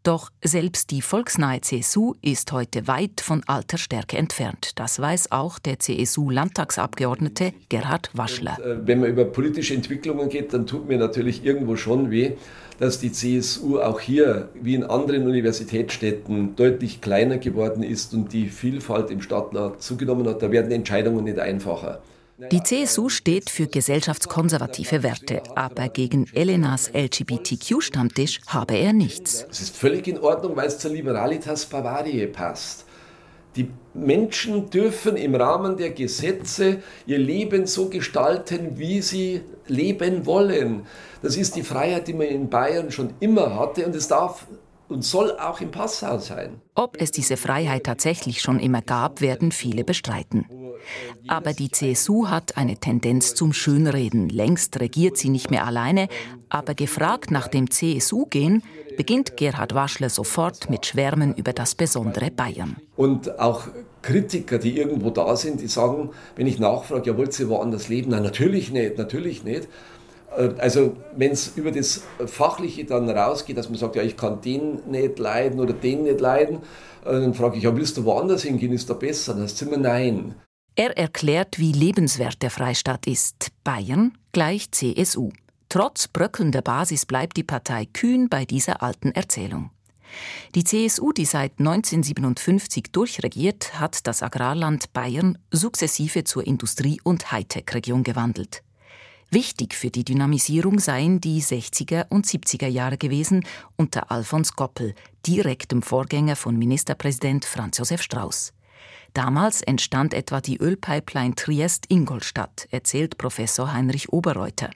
Doch 0.07 0.29
selbst 0.41 0.91
die 0.91 1.01
volksnahe 1.01 1.59
CSU 1.59 2.13
ist 2.21 2.53
heute 2.53 2.87
weit 2.87 3.19
von 3.19 3.43
alter 3.45 3.77
Stärke 3.77 4.15
entfernt. 4.15 4.71
Das 4.79 5.01
weiß 5.01 5.33
auch 5.33 5.59
der 5.59 5.79
CSU-Landtagsabgeordnete 5.79 7.51
Gerhard 7.67 8.11
Waschler. 8.13 8.55
Und, 8.57 8.63
äh, 8.63 8.87
wenn 8.87 9.01
man 9.01 9.09
über 9.09 9.25
politische 9.25 9.73
Entwicklungen 9.73 10.29
geht, 10.29 10.53
dann 10.53 10.65
tut 10.65 10.87
mir 10.87 10.97
natürlich 10.97 11.43
irgendwo 11.43 11.75
schon 11.75 12.09
weh, 12.09 12.37
dass 12.79 13.01
die 13.01 13.11
CSU 13.11 13.81
auch 13.81 13.99
hier, 13.99 14.47
wie 14.53 14.75
in 14.75 14.85
anderen 14.85 15.27
Universitätsstädten, 15.27 16.55
deutlich 16.55 17.01
kleiner 17.01 17.37
geworden 17.37 17.83
ist 17.83 18.13
und 18.13 18.31
die 18.31 18.47
Vielfalt 18.47 19.11
im 19.11 19.21
Stadtrat 19.21 19.81
zugenommen 19.83 20.25
hat. 20.25 20.41
Da 20.41 20.49
werden 20.53 20.71
Entscheidungen 20.71 21.25
nicht 21.25 21.39
einfacher. 21.39 21.99
Die 22.39 22.61
CSU 22.61 23.09
steht 23.09 23.49
für 23.49 23.65
gesellschaftskonservative 23.65 25.01
Werte, 25.01 25.41
aber 25.55 25.89
gegen 25.89 26.27
Elenas 26.33 26.91
LGBTQ-Stammtisch 26.93 28.41
habe 28.45 28.75
er 28.75 28.93
nichts. 28.93 29.47
Es 29.49 29.59
ist 29.59 29.75
völlig 29.75 30.07
in 30.07 30.19
Ordnung, 30.19 30.55
weil 30.55 30.67
es 30.67 30.77
zur 30.77 30.91
Liberalitas 30.91 31.65
Bavariae 31.65 32.27
passt. 32.27 32.85
Die 33.55 33.71
Menschen 33.95 34.69
dürfen 34.69 35.17
im 35.17 35.33
Rahmen 35.33 35.77
der 35.77 35.89
Gesetze 35.89 36.83
ihr 37.07 37.17
Leben 37.17 37.65
so 37.65 37.89
gestalten, 37.89 38.77
wie 38.77 39.01
sie 39.01 39.41
leben 39.65 40.27
wollen. 40.27 40.85
Das 41.23 41.37
ist 41.37 41.55
die 41.55 41.63
Freiheit, 41.63 42.07
die 42.07 42.13
man 42.13 42.27
in 42.27 42.51
Bayern 42.51 42.91
schon 42.91 43.15
immer 43.19 43.55
hatte 43.55 43.83
und 43.83 43.95
es 43.95 44.07
darf 44.07 44.45
und 44.89 45.03
soll 45.03 45.31
auch 45.39 45.59
im 45.59 45.71
Passau 45.71 46.19
sein. 46.19 46.61
Ob 46.75 47.01
es 47.01 47.09
diese 47.09 47.35
Freiheit 47.35 47.85
tatsächlich 47.85 48.41
schon 48.41 48.59
immer 48.59 48.83
gab, 48.83 49.21
werden 49.21 49.51
viele 49.51 49.83
bestreiten. 49.83 50.45
Aber 51.27 51.53
die 51.53 51.71
CSU 51.71 52.27
hat 52.27 52.57
eine 52.57 52.77
Tendenz 52.77 53.35
zum 53.35 53.53
Schönreden. 53.53 54.29
Längst 54.29 54.79
regiert 54.79 55.17
sie 55.17 55.29
nicht 55.29 55.51
mehr 55.51 55.65
alleine, 55.65 56.07
aber 56.49 56.73
gefragt 56.73 57.31
nach 57.31 57.47
dem 57.47 57.69
CSU-Gehen, 57.69 58.63
beginnt 58.97 59.37
Gerhard 59.37 59.73
Waschler 59.75 60.09
sofort 60.09 60.69
mit 60.69 60.85
Schwärmen 60.85 61.35
über 61.35 61.53
das 61.53 61.75
besondere 61.75 62.31
Bayern. 62.31 62.77
Und 62.95 63.39
auch 63.39 63.67
Kritiker, 64.01 64.57
die 64.57 64.77
irgendwo 64.77 65.09
da 65.09 65.35
sind, 65.35 65.61
die 65.61 65.67
sagen, 65.67 66.11
wenn 66.35 66.47
ich 66.47 66.59
nachfrage, 66.59 67.11
ja, 67.11 67.17
wollt 67.17 67.37
ihr 67.39 67.49
woanders 67.49 67.89
leben? 67.89 68.11
Nein, 68.11 68.23
natürlich 68.23 68.71
nicht, 68.71 68.97
natürlich 68.97 69.43
nicht. 69.43 69.67
Äh, 70.35 70.49
also 70.57 70.95
wenn 71.15 71.31
es 71.31 71.53
über 71.55 71.71
das 71.71 72.03
Fachliche 72.25 72.85
dann 72.85 73.09
rausgeht, 73.09 73.57
dass 73.57 73.69
man 73.69 73.77
sagt, 73.77 73.95
ja, 73.95 74.03
ich 74.03 74.17
kann 74.17 74.41
den 74.41 74.81
nicht 74.89 75.19
leiden 75.19 75.59
oder 75.59 75.73
den 75.73 76.03
nicht 76.03 76.21
leiden, 76.21 76.59
äh, 77.05 77.11
dann 77.11 77.33
frage 77.33 77.57
ich, 77.57 77.63
ja, 77.63 77.75
willst 77.75 77.97
du 77.97 78.05
woanders 78.05 78.43
hingehen, 78.43 78.73
ist 78.73 78.89
da 78.89 78.93
besser? 78.93 79.33
Dann 79.33 79.45
ist 79.45 79.61
immer 79.61 79.77
nein. 79.77 80.35
Er 80.79 80.95
erklärt, 80.95 81.57
wie 81.57 81.71
lebenswert 81.71 82.43
der 82.43 82.51
Freistaat 82.51 83.07
ist. 83.07 83.49
Bayern 83.63 84.15
gleich 84.31 84.69
CSU. 84.69 85.31
Trotz 85.69 86.07
bröckelnder 86.07 86.61
Basis 86.61 87.07
bleibt 87.07 87.35
die 87.35 87.43
Partei 87.43 87.87
kühn 87.87 88.29
bei 88.29 88.45
dieser 88.45 88.83
alten 88.83 89.09
Erzählung. 89.09 89.71
Die 90.53 90.63
CSU, 90.63 91.13
die 91.13 91.25
seit 91.25 91.53
1957 91.57 92.91
durchregiert, 92.91 93.79
hat 93.79 94.05
das 94.05 94.21
Agrarland 94.21 94.93
Bayern 94.93 95.39
sukzessive 95.49 96.25
zur 96.25 96.45
Industrie- 96.45 97.01
und 97.03 97.31
Hightech-Region 97.31 98.03
gewandelt. 98.03 98.61
Wichtig 99.31 99.73
für 99.73 99.89
die 99.89 100.05
Dynamisierung 100.05 100.77
seien 100.77 101.19
die 101.19 101.41
60er 101.41 102.05
und 102.09 102.27
70er 102.27 102.67
Jahre 102.67 102.99
gewesen 102.99 103.47
unter 103.77 104.11
Alfons 104.11 104.55
Goppel, 104.55 104.93
direktem 105.25 105.81
Vorgänger 105.81 106.35
von 106.35 106.55
Ministerpräsident 106.55 107.45
Franz 107.45 107.79
Josef 107.79 108.03
Strauß. 108.03 108.53
Damals 109.17 109.63
entstand 109.63 110.13
etwa 110.13 110.41
die 110.41 110.57
Ölpipeline 110.57 111.33
Triest-Ingolstadt, 111.33 112.67
erzählt 112.69 113.17
Professor 113.17 113.73
Heinrich 113.73 114.13
Oberreuter. 114.13 114.69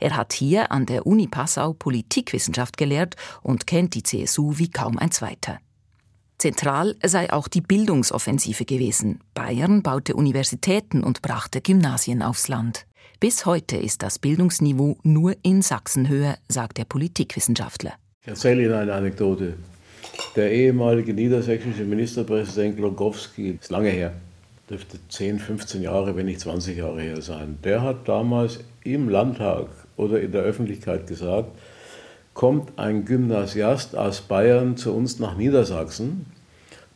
Er 0.00 0.16
hat 0.16 0.32
hier 0.32 0.72
an 0.72 0.86
der 0.86 1.06
Uni 1.06 1.28
Passau 1.28 1.72
Politikwissenschaft 1.72 2.78
gelehrt 2.78 3.14
und 3.44 3.68
kennt 3.68 3.94
die 3.94 4.02
CSU 4.02 4.58
wie 4.58 4.72
kaum 4.72 4.98
ein 4.98 5.12
zweiter. 5.12 5.60
Zentral 6.36 6.96
sei 7.04 7.32
auch 7.32 7.46
die 7.46 7.60
Bildungsoffensive 7.60 8.64
gewesen. 8.64 9.20
Bayern 9.34 9.84
baute 9.84 10.16
Universitäten 10.16 11.04
und 11.04 11.22
brachte 11.22 11.60
Gymnasien 11.60 12.24
aufs 12.24 12.48
Land. 12.48 12.86
Bis 13.20 13.46
heute 13.46 13.76
ist 13.76 14.02
das 14.02 14.18
Bildungsniveau 14.18 14.98
nur 15.04 15.36
in 15.42 15.62
Sachsen 15.62 16.08
höher, 16.08 16.38
sagt 16.48 16.78
der 16.78 16.86
Politikwissenschaftler. 16.86 17.92
Ich 18.22 18.26
erzähle 18.26 18.64
Ihnen 18.64 18.74
eine 18.74 18.94
Anekdote. 18.94 19.56
Der 20.34 20.52
ehemalige 20.52 21.14
niedersächsische 21.14 21.84
Ministerpräsident 21.84 22.76
Glogowski, 22.76 23.58
ist 23.60 23.70
lange 23.70 23.90
her, 23.90 24.12
dürfte 24.68 24.98
10, 25.08 25.38
15 25.38 25.82
Jahre, 25.82 26.16
wenn 26.16 26.26
nicht 26.26 26.40
20 26.40 26.76
Jahre 26.76 27.00
her 27.00 27.22
sein, 27.22 27.58
der 27.64 27.82
hat 27.82 28.08
damals 28.08 28.60
im 28.84 29.08
Landtag 29.08 29.68
oder 29.96 30.20
in 30.20 30.32
der 30.32 30.42
Öffentlichkeit 30.42 31.06
gesagt, 31.06 31.50
kommt 32.34 32.78
ein 32.78 33.04
Gymnasiast 33.04 33.96
aus 33.96 34.20
Bayern 34.20 34.76
zu 34.76 34.94
uns 34.94 35.18
nach 35.18 35.36
Niedersachsen, 35.36 36.26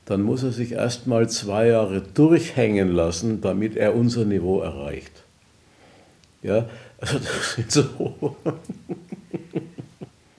dann 0.05 0.23
muss 0.23 0.43
er 0.43 0.53
sich 0.53 0.73
erst 0.73 1.07
mal 1.07 1.29
zwei 1.31 1.69
Jahre 1.69 2.03
durchhängen 2.03 2.91
lassen, 2.91 3.41
damit 3.41 3.77
er 3.77 3.95
unser 3.95 4.25
Niveau 4.25 4.61
erreicht. 4.61 5.23
Ja, 6.43 6.69
also 6.99 7.19
das 7.19 7.55
sind 7.55 7.71
so. 7.71 8.37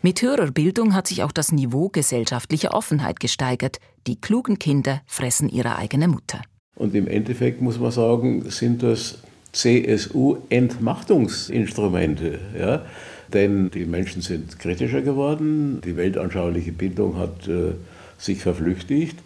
Mit 0.03 0.23
höherer 0.23 0.49
Bildung 0.49 0.95
hat 0.95 1.05
sich 1.05 1.21
auch 1.21 1.31
das 1.31 1.51
Niveau 1.51 1.89
gesellschaftlicher 1.89 2.73
Offenheit 2.73 3.19
gesteigert. 3.19 3.77
Die 4.07 4.19
klugen 4.19 4.57
Kinder 4.57 5.03
fressen 5.05 5.47
ihre 5.47 5.75
eigene 5.75 6.07
Mutter. 6.07 6.41
Und 6.75 6.95
im 6.95 7.05
Endeffekt 7.05 7.61
muss 7.61 7.79
man 7.79 7.91
sagen, 7.91 8.49
sind 8.49 8.81
das 8.81 9.19
CSU-Entmachtungsinstrumente. 9.51 12.39
Ja? 12.57 12.83
Denn 13.31 13.69
die 13.69 13.85
Menschen 13.85 14.23
sind 14.23 14.57
kritischer 14.57 15.03
geworden, 15.03 15.81
die 15.85 15.95
weltanschauliche 15.95 16.71
Bildung 16.71 17.17
hat 17.17 17.47
äh, 17.47 17.73
sich 18.17 18.41
verflüchtigt 18.41 19.19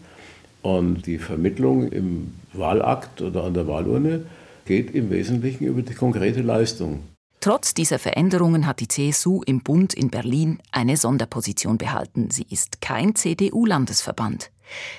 und 0.62 1.06
die 1.06 1.20
Vermittlung 1.20 1.88
im 1.88 2.34
Wahlakt 2.52 3.22
oder 3.22 3.46
an 3.46 3.54
der 3.54 3.66
Wahlurne 3.68 4.26
geht 4.66 4.94
im 4.94 5.10
Wesentlichen 5.10 5.68
über 5.68 5.84
die 5.84 5.94
konkrete 5.94 6.42
Leistung. 6.42 7.04
Trotz 7.46 7.76
dieser 7.76 8.00
Veränderungen 8.00 8.66
hat 8.66 8.80
die 8.80 8.88
CSU 8.88 9.44
im 9.46 9.62
Bund 9.62 9.94
in 9.94 10.10
Berlin 10.10 10.58
eine 10.72 10.98
Sonderposition 10.98 11.78
behalten. 11.78 12.32
Sie 12.32 12.48
ist 12.50 12.82
kein 12.82 13.14
CDU-Landesverband. 13.14 14.50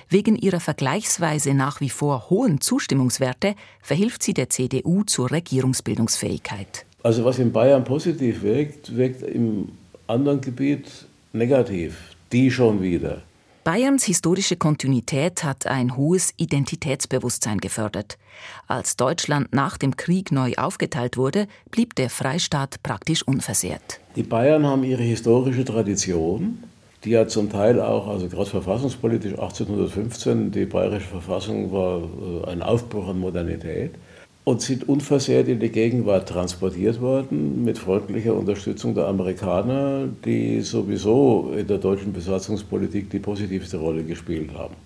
Wegen 0.09 0.37
ihrer 0.37 0.61
vergleichsweise 0.61 1.55
nach 1.55 1.81
wie 1.81 1.91
vor 1.91 2.31
hohen 2.31 2.61
Zustimmungswerte 2.61 3.57
verhilft 3.83 4.23
sie 4.23 4.33
der 4.33 4.49
CDU 4.49 5.03
zur 5.03 5.33
Regierungsbildungsfähigkeit. 5.33 6.87
Also 7.03 7.25
was 7.25 7.41
in 7.41 7.51
Bayern 7.51 7.83
positiv 7.83 8.43
wirkt, 8.43 8.97
wirkt 8.97 9.23
im 9.23 9.71
anderen 10.07 10.41
Gebiet 10.41 10.87
negativ. 11.33 11.97
Die 12.31 12.53
schon 12.53 12.81
wieder. 12.81 13.23
Bayerns 13.67 14.05
historische 14.05 14.55
Kontinuität 14.55 15.43
hat 15.43 15.67
ein 15.67 15.97
hohes 15.97 16.33
Identitätsbewusstsein 16.37 17.59
gefördert. 17.59 18.17
Als 18.69 18.95
Deutschland 18.95 19.53
nach 19.53 19.77
dem 19.77 19.97
Krieg 19.97 20.31
neu 20.31 20.53
aufgeteilt 20.57 21.17
wurde, 21.17 21.49
blieb 21.73 21.97
der 21.97 22.09
Freistaat 22.09 22.81
praktisch 22.85 23.27
unversehrt. 23.27 23.99
Die 24.15 24.23
Bayern 24.23 24.65
haben 24.65 24.85
ihre 24.85 25.03
historische 25.03 25.65
Tradition, 25.65 26.63
die 27.03 27.11
ja 27.11 27.27
zum 27.27 27.51
Teil 27.51 27.81
auch, 27.81 28.07
also 28.07 28.29
gerade 28.29 28.49
verfassungspolitisch 28.49 29.33
1815, 29.33 30.53
die 30.53 30.67
bayerische 30.67 31.09
Verfassung 31.09 31.73
war 31.73 32.03
äh, 32.03 32.49
ein 32.49 32.63
Aufbruch 32.63 33.09
an 33.09 33.19
Modernität 33.19 33.97
und 34.47 34.63
sind 34.63 34.89
unversehrt 34.89 35.49
in 35.49 35.59
die 35.59 35.71
Gegenwart 35.71 36.29
transportiert 36.29 37.01
worden 37.01 37.65
mit 37.65 37.79
freundlicher 37.79 38.33
Unterstützung 38.33 38.95
der 38.95 39.09
Amerikaner, 39.09 40.07
die 40.25 40.61
sowieso 40.61 41.53
in 41.57 41.67
der 41.67 41.79
deutschen 41.79 42.13
Besatzungspolitik 42.13 43.11
die 43.11 43.19
positivste 43.19 43.79
Rolle 43.79 44.05
gespielt 44.05 44.51
haben. 44.55 44.77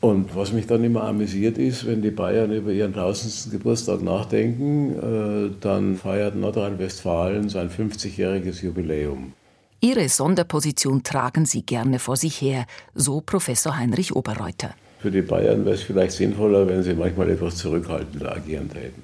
Und 0.00 0.34
was 0.34 0.54
mich 0.54 0.66
dann 0.66 0.82
immer 0.82 1.04
amüsiert 1.04 1.58
ist, 1.58 1.86
wenn 1.86 2.00
die 2.00 2.10
Bayern 2.10 2.52
über 2.52 2.72
ihren 2.72 2.94
tausendsten 2.94 3.52
Geburtstag 3.52 4.00
nachdenken, 4.00 4.94
äh, 4.96 5.50
dann 5.60 5.96
feiert 5.96 6.34
Nordrhein-Westfalen 6.34 7.50
sein 7.50 7.68
50-jähriges 7.68 8.64
Jubiläum. 8.64 9.34
Ihre 9.82 10.08
Sonderposition 10.08 11.02
tragen 11.02 11.44
sie 11.44 11.66
gerne 11.66 11.98
vor 11.98 12.16
sich 12.16 12.40
her, 12.40 12.64
so 12.94 13.20
Professor 13.20 13.76
Heinrich 13.76 14.16
Oberreuter. 14.16 14.74
Für 15.02 15.10
die 15.10 15.22
Bayern 15.22 15.64
wäre 15.64 15.74
es 15.74 15.82
vielleicht 15.82 16.12
sinnvoller, 16.12 16.68
wenn 16.68 16.84
sie 16.84 16.94
manchmal 16.94 17.28
etwas 17.28 17.56
zurückhaltender 17.56 18.36
agieren 18.36 18.70
täten. 18.70 19.02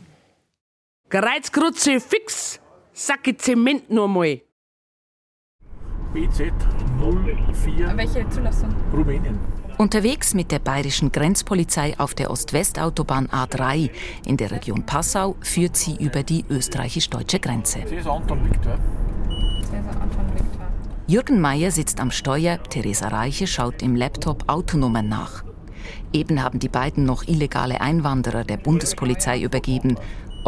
Kreuzkreuze 1.08 1.98
fix, 1.98 2.60
Sacke 2.92 3.36
Zement 3.36 3.90
nur 3.90 4.06
mal. 4.06 4.40
BZ 6.14 6.52
04. 7.64 7.96
Welche 7.96 8.28
Zulassung? 8.28 8.72
Rumänien. 8.92 9.40
Unterwegs 9.76 10.34
mit 10.34 10.52
der 10.52 10.60
bayerischen 10.60 11.10
Grenzpolizei 11.10 11.94
auf 11.98 12.14
der 12.14 12.30
Ost-West-Autobahn 12.30 13.26
A3 13.26 13.90
in 14.24 14.36
der 14.36 14.52
Region 14.52 14.86
Passau 14.86 15.34
führt 15.40 15.76
sie 15.76 15.96
über 15.96 16.22
die 16.22 16.44
österreichisch-deutsche 16.48 17.40
Grenze. 17.40 17.80
Ist 17.80 18.06
Anton 18.06 18.48
Viktor. 18.48 18.74
Anton 18.74 20.26
Viktor. 20.32 20.68
Jürgen 21.08 21.40
Mayer 21.40 21.72
sitzt 21.72 22.00
am 22.00 22.12
Steuer, 22.12 22.62
Theresa 22.62 23.08
Reiche 23.08 23.48
schaut 23.48 23.82
im 23.82 23.96
Laptop 23.96 24.44
Autonummern 24.46 25.08
nach. 25.08 25.47
Eben 26.12 26.42
haben 26.42 26.58
die 26.58 26.68
beiden 26.68 27.04
noch 27.04 27.26
illegale 27.26 27.80
Einwanderer 27.80 28.44
der 28.44 28.56
Bundespolizei 28.56 29.40
übergeben 29.40 29.96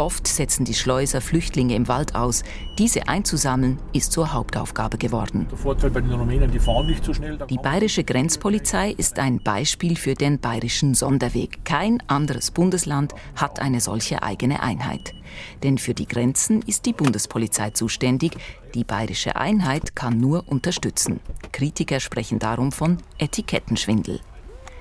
Oft 0.01 0.27
setzen 0.27 0.65
die 0.65 0.73
Schleuser 0.73 1.21
Flüchtlinge 1.21 1.75
im 1.75 1.89
Wald 1.89 2.15
aus. 2.15 2.43
Diese 2.79 3.09
einzusammeln 3.09 3.79
ist 3.93 4.13
zur 4.13 4.33
Hauptaufgabe 4.33 4.97
geworden. 4.97 5.47
Der 5.51 5.59
Vorteil 5.59 5.91
bei 5.91 6.01
den 6.01 6.13
Rumänen, 6.13 6.51
die 6.51 6.59
fahren 6.59 6.87
nicht 6.87 7.05
so 7.05 7.13
schnell. 7.13 7.39
Die 7.51 7.59
bayerische 7.59 8.05
Grenzpolizei 8.05 8.93
ist 8.93 9.19
ein 9.19 9.43
Beispiel 9.43 9.97
für 9.97 10.15
den 10.15 10.39
bayerischen 10.39 10.95
Sonderweg. 10.95 11.65
Kein 11.65 12.03
anderes 12.07 12.51
Bundesland 12.51 13.15
hat 13.37 13.61
eine 13.61 13.81
solche 13.81 14.23
eigene 14.23 14.63
Einheit. 14.63 15.15
Denn 15.63 15.77
für 15.77 15.93
die 15.93 16.07
Grenzen 16.07 16.63
ist 16.63 16.87
die 16.87 16.93
Bundespolizei 16.95 17.71
zuständig. 17.71 18.33
Die 18.75 18.85
bayerische 18.85 19.37
Einheit 19.37 19.95
kann 19.95 20.19
nur 20.19 20.49
unterstützen. 20.49 21.21
Kritiker 21.53 22.01
sprechen 22.01 22.39
darum 22.39 22.73
von 22.73 22.99
Etikettenschwindel. 23.19 24.21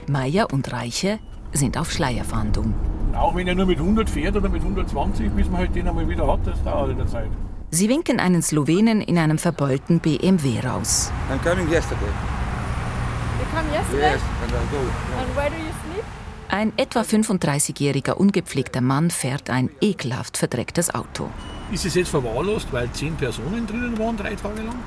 Meier 0.10 0.52
und 0.52 0.72
Reiche 0.72 1.20
sind 1.54 1.78
auf 1.78 1.92
Schleierfahndung. 1.92 2.74
Auch 3.16 3.36
wenn 3.36 3.48
er 3.48 3.56
nur 3.56 3.66
mit 3.66 3.80
100 3.80 4.10
fährt 4.10 4.36
oder 4.36 4.50
mit 4.50 4.62
120, 4.62 5.30
bis 5.32 5.50
man 5.50 5.62
halt 5.62 5.76
den 5.76 5.88
einmal 5.88 6.08
wieder 6.08 6.28
hat, 6.28 6.40
das 6.46 6.62
dauert 6.64 6.92
in 6.92 6.98
der 6.98 7.08
Zeit. 7.08 7.30
Sie 7.72 7.88
winken 7.88 8.20
einen 8.20 8.42
Slowenen 8.42 9.02
in 9.02 9.18
einem 9.18 9.38
verbeulten 9.38 10.00
BMW 10.00 10.60
raus. 10.60 11.12
I'm 11.32 11.38
coming 11.48 11.72
yesterday. 11.72 12.06
You 13.40 13.46
come 13.56 13.70
yesterday? 13.72 14.14
Yes, 14.14 14.22
and 14.42 14.52
I 14.52 14.56
go. 14.72 14.80
And 15.20 15.36
where 15.36 15.50
do 15.50 15.56
you 15.56 15.72
sleep? 15.94 16.04
Ein 16.52 16.74
etwa 16.78 17.02
35-jähriger 17.02 18.14
ungepflegter 18.14 18.82
Mann 18.82 19.12
fährt 19.12 19.52
ein 19.52 19.70
ekelhaft 19.82 20.36
verdrecktes 20.36 20.94
Auto. 20.96 21.30
Ist 21.72 21.86
es 21.86 21.94
jetzt 21.94 22.10
verwahrlost, 22.10 22.74
weil 22.74 22.92
zehn 22.92 23.14
Personen 23.16 23.68
drinnen 23.68 24.00
waren, 24.00 24.18
drei 24.18 24.34
Tage 24.34 24.64
lang? 24.64 24.80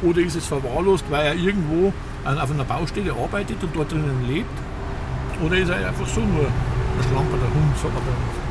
Oder 0.00 0.20
ist 0.20 0.36
es 0.36 0.46
verwahrlost, 0.46 1.04
weil 1.10 1.26
er 1.26 1.34
irgendwo 1.34 1.92
auf 2.24 2.50
einer 2.50 2.64
Baustelle 2.64 3.12
arbeitet 3.12 3.62
und 3.62 3.74
dort 3.74 3.92
drinnen 3.92 4.26
lebt? 4.26 4.50
Oder 5.44 5.56
ist 5.58 5.68
er 5.68 5.88
einfach 5.88 6.06
so 6.06 6.20
nur 6.20 6.46
ein 6.46 7.08
schlamperter 7.08 7.54
Hund, 7.54 7.76
sagt 7.76 7.94
man 7.94 8.04
bei 8.04 8.10
uns? 8.10 8.50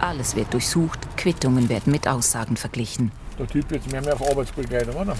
Alles 0.00 0.36
wird 0.36 0.52
durchsucht, 0.52 1.16
Quittungen 1.16 1.68
werden 1.68 1.92
mit 1.92 2.06
Aussagen 2.06 2.56
verglichen. 2.56 3.12
Der 3.38 3.46
Typ 3.46 3.70
jetzt 3.70 3.90
mehr, 3.90 4.02
mehr 4.02 4.14
auf 4.14 4.28
Arbeitsbegleitung, 4.28 4.94
oder? 4.94 5.16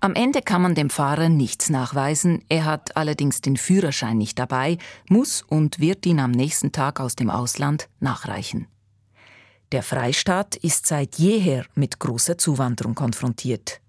Am 0.00 0.14
Ende 0.14 0.42
kann 0.42 0.62
man 0.62 0.74
dem 0.74 0.90
Fahrer 0.90 1.28
nichts 1.28 1.70
nachweisen. 1.70 2.44
Er 2.48 2.64
hat 2.64 2.96
allerdings 2.96 3.40
den 3.40 3.56
Führerschein 3.56 4.18
nicht 4.18 4.38
dabei, 4.38 4.78
muss 5.08 5.42
und 5.42 5.80
wird 5.80 6.04
ihn 6.06 6.20
am 6.20 6.30
nächsten 6.30 6.70
Tag 6.70 7.00
aus 7.00 7.16
dem 7.16 7.30
Ausland 7.30 7.88
nachreichen. 7.98 8.66
Der 9.72 9.82
Freistaat 9.82 10.54
ist 10.56 10.86
seit 10.86 11.16
jeher 11.16 11.64
mit 11.74 11.98
großer 11.98 12.38
Zuwanderung 12.38 12.94
konfrontiert. 12.94 13.80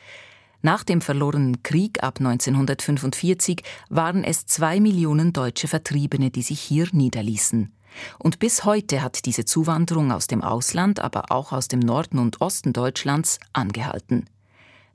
Nach 0.61 0.83
dem 0.83 1.01
verlorenen 1.01 1.61
Krieg 1.63 2.03
ab 2.03 2.19
1945 2.19 3.63
waren 3.89 4.23
es 4.23 4.45
zwei 4.45 4.79
Millionen 4.79 5.33
deutsche 5.33 5.67
Vertriebene, 5.67 6.31
die 6.31 6.41
sich 6.41 6.59
hier 6.59 6.87
niederließen. 6.91 7.71
Und 8.19 8.39
bis 8.39 8.63
heute 8.63 9.01
hat 9.01 9.25
diese 9.25 9.45
Zuwanderung 9.45 10.11
aus 10.11 10.27
dem 10.27 10.43
Ausland, 10.43 10.99
aber 10.99 11.31
auch 11.31 11.51
aus 11.51 11.67
dem 11.67 11.79
Norden 11.79 12.19
und 12.19 12.41
Osten 12.41 12.73
Deutschlands 12.73 13.39
angehalten. 13.53 14.25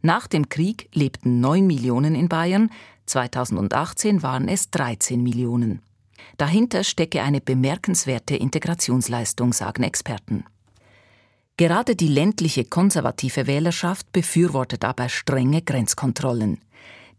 Nach 0.03 0.27
dem 0.27 0.49
Krieg 0.49 0.89
lebten 0.93 1.41
9 1.41 1.67
Millionen 1.67 2.15
in 2.15 2.29
Bayern, 2.29 2.71
2018 3.07 4.23
waren 4.23 4.49
es 4.49 4.71
13 4.71 5.23
Millionen. 5.23 5.81
Dahinter 6.39 6.85
stecke 6.85 7.23
eine 7.23 7.41
bemerkenswerte 7.41 8.37
Integrationsleistung, 8.37 9.53
sagen 9.53 9.83
Experten. 9.83 10.45
Gerade 11.63 11.95
die 11.95 12.09
ländliche 12.09 12.65
konservative 12.65 13.47
Wählerschaft 13.47 14.11
befürwortet 14.11 14.85
aber 14.85 15.09
strenge 15.09 15.63
Grenzkontrollen. 15.63 16.59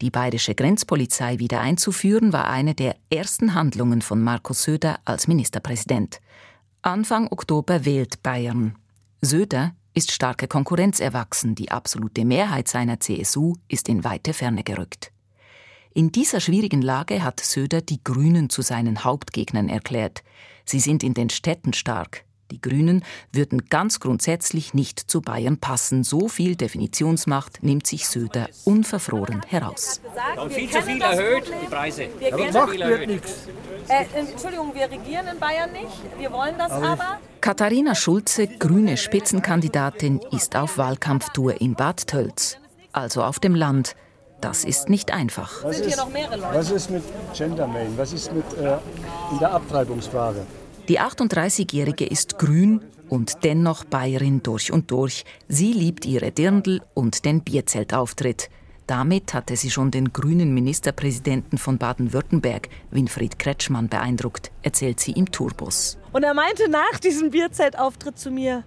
Die 0.01 0.09
bayerische 0.09 0.53
Grenzpolizei 0.53 1.39
wieder 1.39 1.62
einzuführen, 1.62 2.33
war 2.33 2.50
eine 2.50 2.75
der 2.75 2.97
ersten 3.09 3.53
Handlungen 3.53 4.01
von 4.01 4.21
Markus 4.21 4.63
Söder 4.63 5.00
als 5.05 5.29
Ministerpräsident. 5.29 6.19
Anfang 6.81 7.29
Oktober 7.31 7.85
wählt 7.85 8.21
Bayern. 8.21 8.75
Söder 9.21 9.75
ist 9.93 10.12
starke 10.12 10.50
Konkurrenz 10.50 11.00
erwachsen, 11.00 11.55
die 11.55 11.71
absolute 11.71 12.25
Mehrheit 12.25 12.67
seiner 12.67 13.00
CSU 13.00 13.55
ist 13.69 13.88
in 13.88 14.03
weite 14.03 14.33
Ferne 14.33 14.65
gerückt. 14.65 15.13
In 15.93 16.12
dieser 16.12 16.41
schwierigen 16.41 16.81
Lage 16.81 17.23
hat 17.23 17.39
Söder 17.39 17.79
die 17.79 18.03
Grünen 18.03 18.50
zu 18.50 18.62
seinen 18.62 19.05
Hauptgegnern 19.05 19.69
erklärt. 19.69 20.21
Sie 20.65 20.81
sind 20.81 21.01
in 21.01 21.13
den 21.13 21.29
Städten 21.29 21.71
stark. 21.71 22.25
Die 22.53 22.62
Grünen 22.62 23.03
würden 23.31 23.65
ganz 23.67 24.00
grundsätzlich 24.00 24.75
nicht 24.75 25.00
zu 25.00 25.22
Bayern 25.22 25.57
passen. 25.57 26.03
So 26.03 26.27
viel 26.27 26.55
Definitionsmacht 26.55 27.63
nimmt 27.63 27.88
sich 27.88 28.07
Söder 28.07 28.48
unverfroren 28.63 29.41
heraus. 29.48 30.01
Und 30.39 30.53
viel 30.53 30.69
zu 30.69 30.79
viel 30.83 31.01
erhöht, 31.01 31.51
die 31.63 31.67
Preise. 31.67 32.10
Wir 32.19 32.29
das 32.29 32.69
viel 32.69 32.79
wird 32.79 32.81
erhöht. 32.81 33.07
nichts. 33.07 33.48
Äh, 33.88 34.05
Entschuldigung, 34.29 34.72
wir 34.75 34.83
regieren 34.83 35.25
in 35.33 35.39
Bayern 35.39 35.72
nicht. 35.72 36.19
Wir 36.19 36.31
wollen 36.31 36.53
das 36.60 36.72
aber. 36.72 37.17
Katharina 37.41 37.95
Schulze, 37.95 38.45
grüne 38.45 38.97
Spitzenkandidatin, 38.97 40.19
ist 40.32 40.56
auf 40.56 40.78
Wahlkampftour 40.78 41.60
in 41.60 41.73
Bad 41.73 42.06
Tölz, 42.06 42.58
also 42.91 43.23
auf 43.23 43.39
dem 43.39 43.56
Land. 43.56 43.95
Das 44.41 44.63
ist 44.63 44.89
nicht 44.89 45.12
einfach. 45.12 45.63
Mehrere 45.63 46.36
Leute? 46.36 46.54
Was 46.54 46.69
ist 46.69 46.91
mit 46.91 47.04
Gender 47.34 47.65
Main? 47.65 47.97
Was 47.97 48.13
ist 48.13 48.32
mit 48.32 48.45
äh, 48.60 48.78
in 49.32 49.39
der 49.39 49.54
Abtreibungsfrage? 49.54 50.45
Die 50.89 51.00
38-Jährige 51.00 52.06
ist 52.06 52.38
grün 52.38 52.82
und 53.08 53.46
dennoch 53.46 53.86
Bayerin 53.86 54.43
durch 54.43 54.69
und 54.69 54.91
durch. 54.91 55.24
Sie 55.48 55.72
liebt 55.72 56.06
ihre 56.06 56.32
Dirndl 56.32 56.82
und 56.93 57.24
den 57.24 57.41
Bierzeltauftritt. 57.41 58.50
Damit 58.86 59.34
hatte 59.34 59.56
sie 59.56 59.72
schon 59.72 59.91
den 59.91 60.12
grünen 60.12 60.54
Ministerpräsidenten 60.54 61.58
von 61.58 61.78
Baden-Württemberg, 61.78 62.67
Winfried 62.91 63.39
Kretschmann, 63.39 63.88
beeindruckt, 63.88 64.52
erzählt 64.62 65.00
sie 65.00 65.13
im 65.13 65.32
Tourbus. 65.32 65.98
Und 66.12 66.24
er 66.24 66.34
meinte 66.34 66.69
nach 66.69 67.00
diesem 67.00 67.30
Bierzeltauftritt 67.30 68.19
zu 68.19 68.30
mir, 68.30 68.65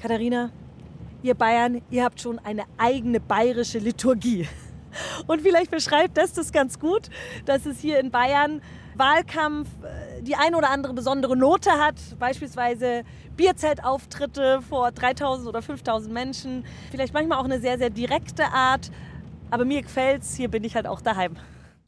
Katharina, 0.00 0.50
ihr 1.22 1.34
Bayern, 1.34 1.82
ihr 1.90 2.04
habt 2.04 2.22
schon 2.22 2.38
eine 2.38 2.64
eigene 2.78 3.20
bayerische 3.20 3.80
Liturgie. 3.80 4.48
Und 5.26 5.42
vielleicht 5.42 5.70
beschreibt 5.70 6.16
das 6.16 6.32
das 6.32 6.52
ganz 6.52 6.78
gut, 6.78 7.10
dass 7.44 7.66
es 7.66 7.80
hier 7.80 8.00
in 8.00 8.10
Bayern 8.10 8.62
Wahlkampf 9.00 9.66
äh, 9.82 10.22
die 10.22 10.36
eine 10.36 10.56
oder 10.56 10.70
andere 10.70 10.92
besondere 10.92 11.36
Note 11.36 11.72
hat, 11.72 11.96
beispielsweise 12.18 13.02
Bierzeltauftritte 13.36 14.60
vor 14.68 14.92
3000 14.92 15.48
oder 15.48 15.62
5000 15.62 16.12
Menschen, 16.12 16.64
vielleicht 16.90 17.14
manchmal 17.14 17.38
auch 17.38 17.44
eine 17.44 17.58
sehr, 17.58 17.78
sehr 17.78 17.90
direkte 17.90 18.44
Art, 18.52 18.90
aber 19.50 19.64
mir 19.64 19.82
gefällt's, 19.82 20.36
hier 20.36 20.48
bin 20.48 20.62
ich 20.62 20.76
halt 20.76 20.86
auch 20.86 21.00
daheim. 21.00 21.36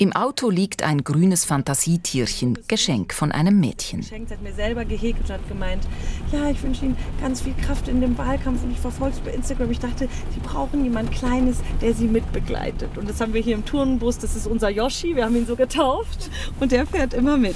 Im 0.03 0.13
Auto 0.15 0.51
liegt 0.51 0.83
ein 0.83 1.05
grünes 1.05 1.45
Fantasietierchen, 1.45 2.59
Geschenk 2.67 3.15
von 3.15 3.31
einem 3.31 3.61
Mädchen. 3.61 4.01
Geschenkt 4.01 4.33
hat 4.33 4.43
mir 4.43 4.53
selber 4.53 4.85
gehegt 4.85 5.21
und 5.21 5.31
hat 5.31 5.49
gemeint, 5.49 5.87
ja, 6.33 6.51
ich 6.51 6.61
wünsche 6.61 6.87
Ihnen 6.87 6.97
ganz 7.21 7.43
viel 7.43 7.55
Kraft 7.55 7.87
in 7.87 8.01
dem 8.01 8.19
Wahlkampf 8.19 8.65
und 8.65 8.73
ich 8.73 8.81
verfolge 8.81 9.15
es 9.15 9.21
bei 9.21 9.31
Instagram. 9.31 9.71
Ich 9.71 9.79
dachte, 9.79 10.09
Sie 10.35 10.41
brauchen 10.41 10.83
jemand 10.83 11.13
Kleines, 11.13 11.59
der 11.81 11.95
Sie 11.95 12.09
mitbegleitet. 12.09 12.99
Und 12.99 13.09
das 13.09 13.21
haben 13.21 13.33
wir 13.33 13.41
hier 13.41 13.55
im 13.55 13.65
Turnbus, 13.65 14.19
das 14.19 14.35
ist 14.35 14.49
unser 14.49 14.71
Yoshi, 14.71 15.15
wir 15.15 15.25
haben 15.25 15.37
ihn 15.37 15.47
so 15.47 15.55
getauft 15.55 16.31
und 16.59 16.73
der 16.73 16.85
fährt 16.85 17.15
immer 17.15 17.37
mit. 17.37 17.55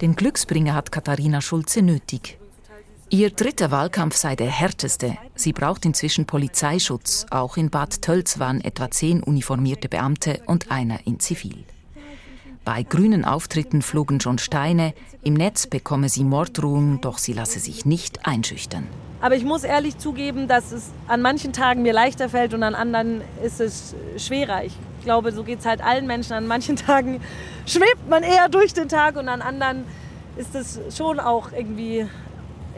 Den 0.00 0.16
Glücksbringer 0.16 0.74
hat 0.74 0.90
Katharina 0.90 1.40
Schulze 1.40 1.82
nötig. 1.82 2.39
Ihr 3.12 3.30
dritter 3.30 3.72
Wahlkampf 3.72 4.14
sei 4.14 4.36
der 4.36 4.46
härteste. 4.46 5.16
Sie 5.34 5.52
braucht 5.52 5.84
inzwischen 5.84 6.26
Polizeischutz. 6.26 7.26
Auch 7.30 7.56
in 7.56 7.68
Bad 7.68 8.02
Tölz 8.02 8.38
waren 8.38 8.60
etwa 8.60 8.88
zehn 8.88 9.20
uniformierte 9.20 9.88
Beamte 9.88 10.40
und 10.46 10.70
einer 10.70 11.04
in 11.08 11.18
Zivil. 11.18 11.64
Bei 12.64 12.84
grünen 12.84 13.24
Auftritten 13.24 13.82
flogen 13.82 14.20
schon 14.20 14.38
Steine. 14.38 14.94
Im 15.24 15.34
Netz 15.34 15.66
bekomme 15.66 16.08
sie 16.08 16.22
Morddrohungen, 16.22 17.00
doch 17.00 17.18
sie 17.18 17.32
lasse 17.32 17.58
sich 17.58 17.84
nicht 17.84 18.26
einschüchtern. 18.26 18.86
Aber 19.20 19.34
ich 19.34 19.44
muss 19.44 19.64
ehrlich 19.64 19.98
zugeben, 19.98 20.46
dass 20.46 20.70
es 20.70 20.92
an 21.08 21.20
manchen 21.20 21.52
Tagen 21.52 21.82
mir 21.82 21.92
leichter 21.92 22.28
fällt 22.28 22.54
und 22.54 22.62
an 22.62 22.76
anderen 22.76 23.22
ist 23.44 23.60
es 23.60 23.96
schwerer. 24.18 24.62
Ich 24.62 24.76
glaube, 25.02 25.32
so 25.32 25.42
geht 25.42 25.58
es 25.58 25.66
halt 25.66 25.82
allen 25.82 26.06
Menschen. 26.06 26.34
An 26.34 26.46
manchen 26.46 26.76
Tagen 26.86 27.20
schwebt 27.66 28.08
man 28.08 28.22
eher 28.22 28.48
durch 28.48 28.72
den 28.72 28.88
Tag 28.88 29.16
und 29.16 29.28
an 29.28 29.42
anderen 29.42 29.84
ist 30.36 30.54
es 30.54 30.78
schon 30.96 31.18
auch 31.18 31.50
irgendwie, 31.50 32.06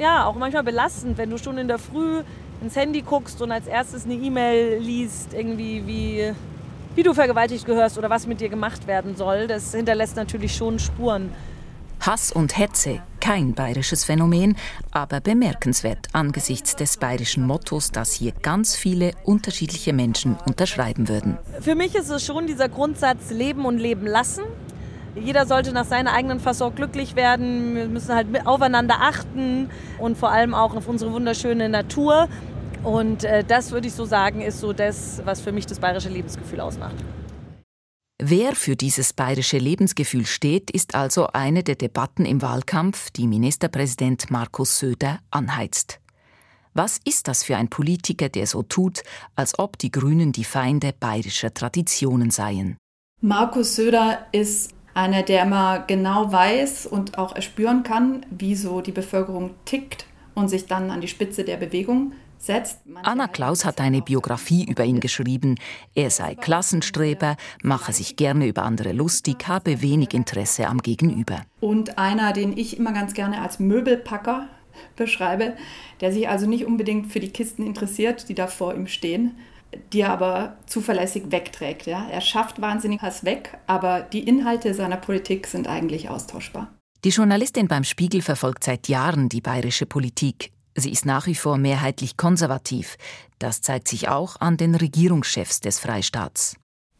ja, 0.02 0.26
auch 0.26 0.34
manchmal 0.34 0.64
belastend, 0.64 1.16
wenn 1.16 1.30
du 1.30 1.38
schon 1.38 1.58
in 1.58 1.68
der 1.68 1.78
Früh 1.78 2.22
ins 2.60 2.74
Handy 2.74 3.02
guckst 3.02 3.40
und 3.40 3.52
als 3.52 3.66
erstes 3.66 4.04
eine 4.04 4.14
E-Mail 4.14 4.78
liest, 4.78 5.32
irgendwie 5.32 5.86
wie, 5.86 6.32
wie 6.96 7.02
du 7.02 7.14
vergewaltigt 7.14 7.64
gehörst 7.64 7.98
oder 7.98 8.10
was 8.10 8.26
mit 8.26 8.40
dir 8.40 8.48
gemacht 8.48 8.86
werden 8.88 9.16
soll. 9.16 9.46
Das 9.46 9.72
hinterlässt 9.72 10.16
natürlich 10.16 10.54
schon 10.56 10.78
Spuren. 10.78 11.30
Hass 12.00 12.32
und 12.32 12.58
Hetze, 12.58 13.00
kein 13.20 13.54
bayerisches 13.54 14.02
Phänomen, 14.02 14.56
aber 14.90 15.20
bemerkenswert 15.20 16.08
angesichts 16.12 16.74
des 16.74 16.96
bayerischen 16.96 17.46
Mottos, 17.46 17.92
das 17.92 18.12
hier 18.12 18.32
ganz 18.42 18.74
viele 18.74 19.12
unterschiedliche 19.22 19.92
Menschen 19.92 20.36
unterschreiben 20.44 21.08
würden. 21.08 21.38
Für 21.60 21.76
mich 21.76 21.94
ist 21.94 22.10
es 22.10 22.26
schon 22.26 22.48
dieser 22.48 22.68
Grundsatz 22.68 23.30
Leben 23.30 23.64
und 23.66 23.78
Leben 23.78 24.08
lassen. 24.08 24.42
Jeder 25.14 25.46
sollte 25.46 25.72
nach 25.72 25.84
seiner 25.84 26.12
eigenen 26.14 26.40
Fassung 26.40 26.74
glücklich 26.74 27.16
werden. 27.16 27.74
Wir 27.74 27.86
müssen 27.86 28.14
halt 28.14 28.30
mit- 28.30 28.46
aufeinander 28.46 28.96
achten 29.00 29.68
und 29.98 30.16
vor 30.16 30.30
allem 30.30 30.54
auch 30.54 30.74
auf 30.74 30.88
unsere 30.88 31.12
wunderschöne 31.12 31.68
Natur. 31.68 32.28
Und 32.82 33.24
äh, 33.24 33.44
das 33.44 33.72
würde 33.72 33.88
ich 33.88 33.94
so 33.94 34.04
sagen, 34.04 34.40
ist 34.40 34.60
so 34.60 34.72
das, 34.72 35.20
was 35.24 35.40
für 35.40 35.52
mich 35.52 35.66
das 35.66 35.78
bayerische 35.78 36.08
Lebensgefühl 36.08 36.60
ausmacht. 36.60 36.96
Wer 38.24 38.54
für 38.54 38.76
dieses 38.76 39.12
bayerische 39.12 39.58
Lebensgefühl 39.58 40.26
steht, 40.26 40.70
ist 40.70 40.94
also 40.94 41.26
eine 41.28 41.62
der 41.62 41.74
Debatten 41.74 42.24
im 42.24 42.40
Wahlkampf, 42.40 43.10
die 43.10 43.26
Ministerpräsident 43.26 44.30
Markus 44.30 44.78
Söder 44.78 45.18
anheizt. 45.30 46.00
Was 46.72 46.98
ist 47.04 47.28
das 47.28 47.42
für 47.42 47.56
ein 47.56 47.68
Politiker, 47.68 48.28
der 48.30 48.46
so 48.46 48.62
tut, 48.62 49.02
als 49.36 49.58
ob 49.58 49.76
die 49.76 49.90
Grünen 49.90 50.32
die 50.32 50.44
Feinde 50.44 50.94
bayerischer 50.98 51.52
Traditionen 51.52 52.30
seien? 52.30 52.78
Markus 53.20 53.76
Söder 53.76 54.26
ist 54.32 54.70
einer, 54.94 55.22
der 55.22 55.42
immer 55.44 55.80
genau 55.86 56.32
weiß 56.32 56.86
und 56.86 57.18
auch 57.18 57.34
erspüren 57.34 57.82
kann, 57.82 58.26
wie 58.30 58.54
so 58.54 58.80
die 58.80 58.92
Bevölkerung 58.92 59.50
tickt 59.64 60.06
und 60.34 60.48
sich 60.48 60.66
dann 60.66 60.90
an 60.90 61.00
die 61.00 61.08
Spitze 61.08 61.44
der 61.44 61.56
Bewegung 61.56 62.12
setzt. 62.38 62.80
Anna 63.02 63.28
Klaus 63.28 63.64
hat 63.64 63.80
eine 63.80 64.02
Biografie 64.02 64.64
über 64.64 64.84
ihn 64.84 65.00
geschrieben. 65.00 65.56
Er 65.94 66.10
sei 66.10 66.34
Klassenstreber, 66.34 67.36
mache 67.62 67.92
sich 67.92 68.16
gerne 68.16 68.46
über 68.46 68.64
andere 68.64 68.92
lustig, 68.92 69.46
habe 69.46 69.80
wenig 69.80 70.12
Interesse 70.12 70.66
am 70.66 70.78
Gegenüber. 70.78 71.42
Und 71.60 71.98
einer, 71.98 72.32
den 72.32 72.56
ich 72.56 72.78
immer 72.78 72.92
ganz 72.92 73.14
gerne 73.14 73.40
als 73.40 73.60
Möbelpacker 73.60 74.48
beschreibe, 74.96 75.54
der 76.00 76.12
sich 76.12 76.28
also 76.28 76.46
nicht 76.46 76.66
unbedingt 76.66 77.12
für 77.12 77.20
die 77.20 77.30
Kisten 77.30 77.64
interessiert, 77.64 78.28
die 78.28 78.34
da 78.34 78.46
vor 78.46 78.74
ihm 78.74 78.86
stehen, 78.86 79.36
die 79.92 80.00
er 80.00 80.10
aber 80.10 80.56
zuverlässig 80.66 81.24
wegträgt. 81.30 81.86
Ja? 81.86 82.08
Er 82.08 82.20
schafft 82.20 82.60
wahnsinnig 82.60 83.02
was 83.02 83.24
weg, 83.24 83.58
aber 83.66 84.00
die 84.00 84.26
Inhalte 84.26 84.74
seiner 84.74 84.96
Politik 84.96 85.46
sind 85.46 85.68
eigentlich 85.68 86.08
austauschbar. 86.08 86.72
Die 87.04 87.10
Journalistin 87.10 87.68
beim 87.68 87.84
Spiegel 87.84 88.22
verfolgt 88.22 88.64
seit 88.64 88.88
Jahren 88.88 89.28
die 89.28 89.40
bayerische 89.40 89.86
Politik. 89.86 90.52
Sie 90.74 90.90
ist 90.90 91.04
nach 91.04 91.26
wie 91.26 91.34
vor 91.34 91.58
mehrheitlich 91.58 92.16
konservativ. 92.16 92.96
Das 93.38 93.60
zeigt 93.60 93.88
sich 93.88 94.08
auch 94.08 94.40
an 94.40 94.56
den 94.56 94.74
Regierungschefs 94.74 95.60
des 95.60 95.78
Freistaats. 95.78 96.56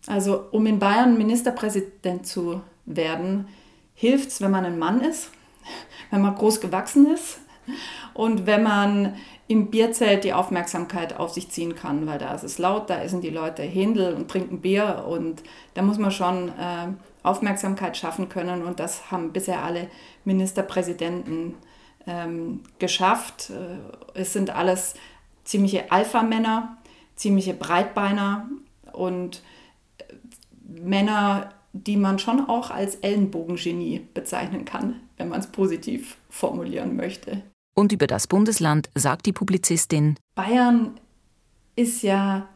Also 0.07 0.49
um 0.51 0.67
in 0.67 0.79
Bayern 0.79 1.17
Ministerpräsident 1.17 2.27
zu 2.27 2.61
werden, 2.85 3.47
hilft 3.95 4.31
es, 4.31 4.41
wenn 4.41 4.51
man 4.51 4.65
ein 4.65 4.79
Mann 4.79 5.01
ist, 5.01 5.31
wenn 6.11 6.21
man 6.21 6.35
groß 6.35 6.61
gewachsen 6.61 7.07
ist 7.13 7.39
und 8.15 8.47
wenn 8.47 8.63
man 8.63 9.15
im 9.49 9.71
Bierzelt 9.71 10.25
die 10.25 10.33
Aufmerksamkeit 10.33 11.19
auf 11.19 11.33
sich 11.33 11.51
ziehen 11.51 11.75
kann, 11.75 12.07
weil 12.07 12.19
da 12.19 12.35
ist 12.35 12.45
es 12.45 12.59
laut, 12.59 12.89
da 12.89 13.01
essen 13.03 13.21
die 13.21 13.31
Leute 13.31 13.63
Händel 13.63 14.15
und 14.15 14.31
trinken 14.31 14.61
Bier 14.61 15.05
und 15.07 15.43
da 15.75 15.83
muss 15.83 15.99
man 15.99 16.11
schon 16.11 16.49
äh, 16.49 16.89
Aufmerksamkeit 17.23 17.97
schaffen 17.97 18.29
können 18.29 18.63
und 18.63 18.81
das 18.81 19.11
haben 19.11 19.33
bisher 19.33 19.63
alle 19.63 19.89
Ministerpräsidenten 20.25 21.55
ähm, 22.07 22.61
geschafft. 22.79 23.51
Äh, 23.51 24.19
es 24.19 24.33
sind 24.33 24.51
alles 24.51 24.95
ziemliche 25.45 25.91
Alpha-Männer, 25.91 26.77
ziemliche 27.17 27.55
Breitbeiner 27.55 28.49
und 28.93 29.43
äh, 29.99 30.15
Männer, 30.81 31.53
die 31.73 31.97
man 31.97 32.19
schon 32.19 32.49
auch 32.49 32.71
als 32.71 32.97
Ellenbogengenie 32.97 34.07
bezeichnen 34.15 34.65
kann, 34.65 35.01
wenn 35.17 35.29
man 35.29 35.41
es 35.41 35.47
positiv 35.47 36.17
formulieren 36.31 36.97
möchte. 36.97 37.43
Und 37.75 37.93
über 37.93 38.07
das 38.07 38.27
Bundesland 38.27 38.91
sagt 38.95 39.27
die 39.27 39.33
Publizistin 39.33 40.17
Bayern 40.35 41.01
ist 41.77 42.03
ja 42.03 42.49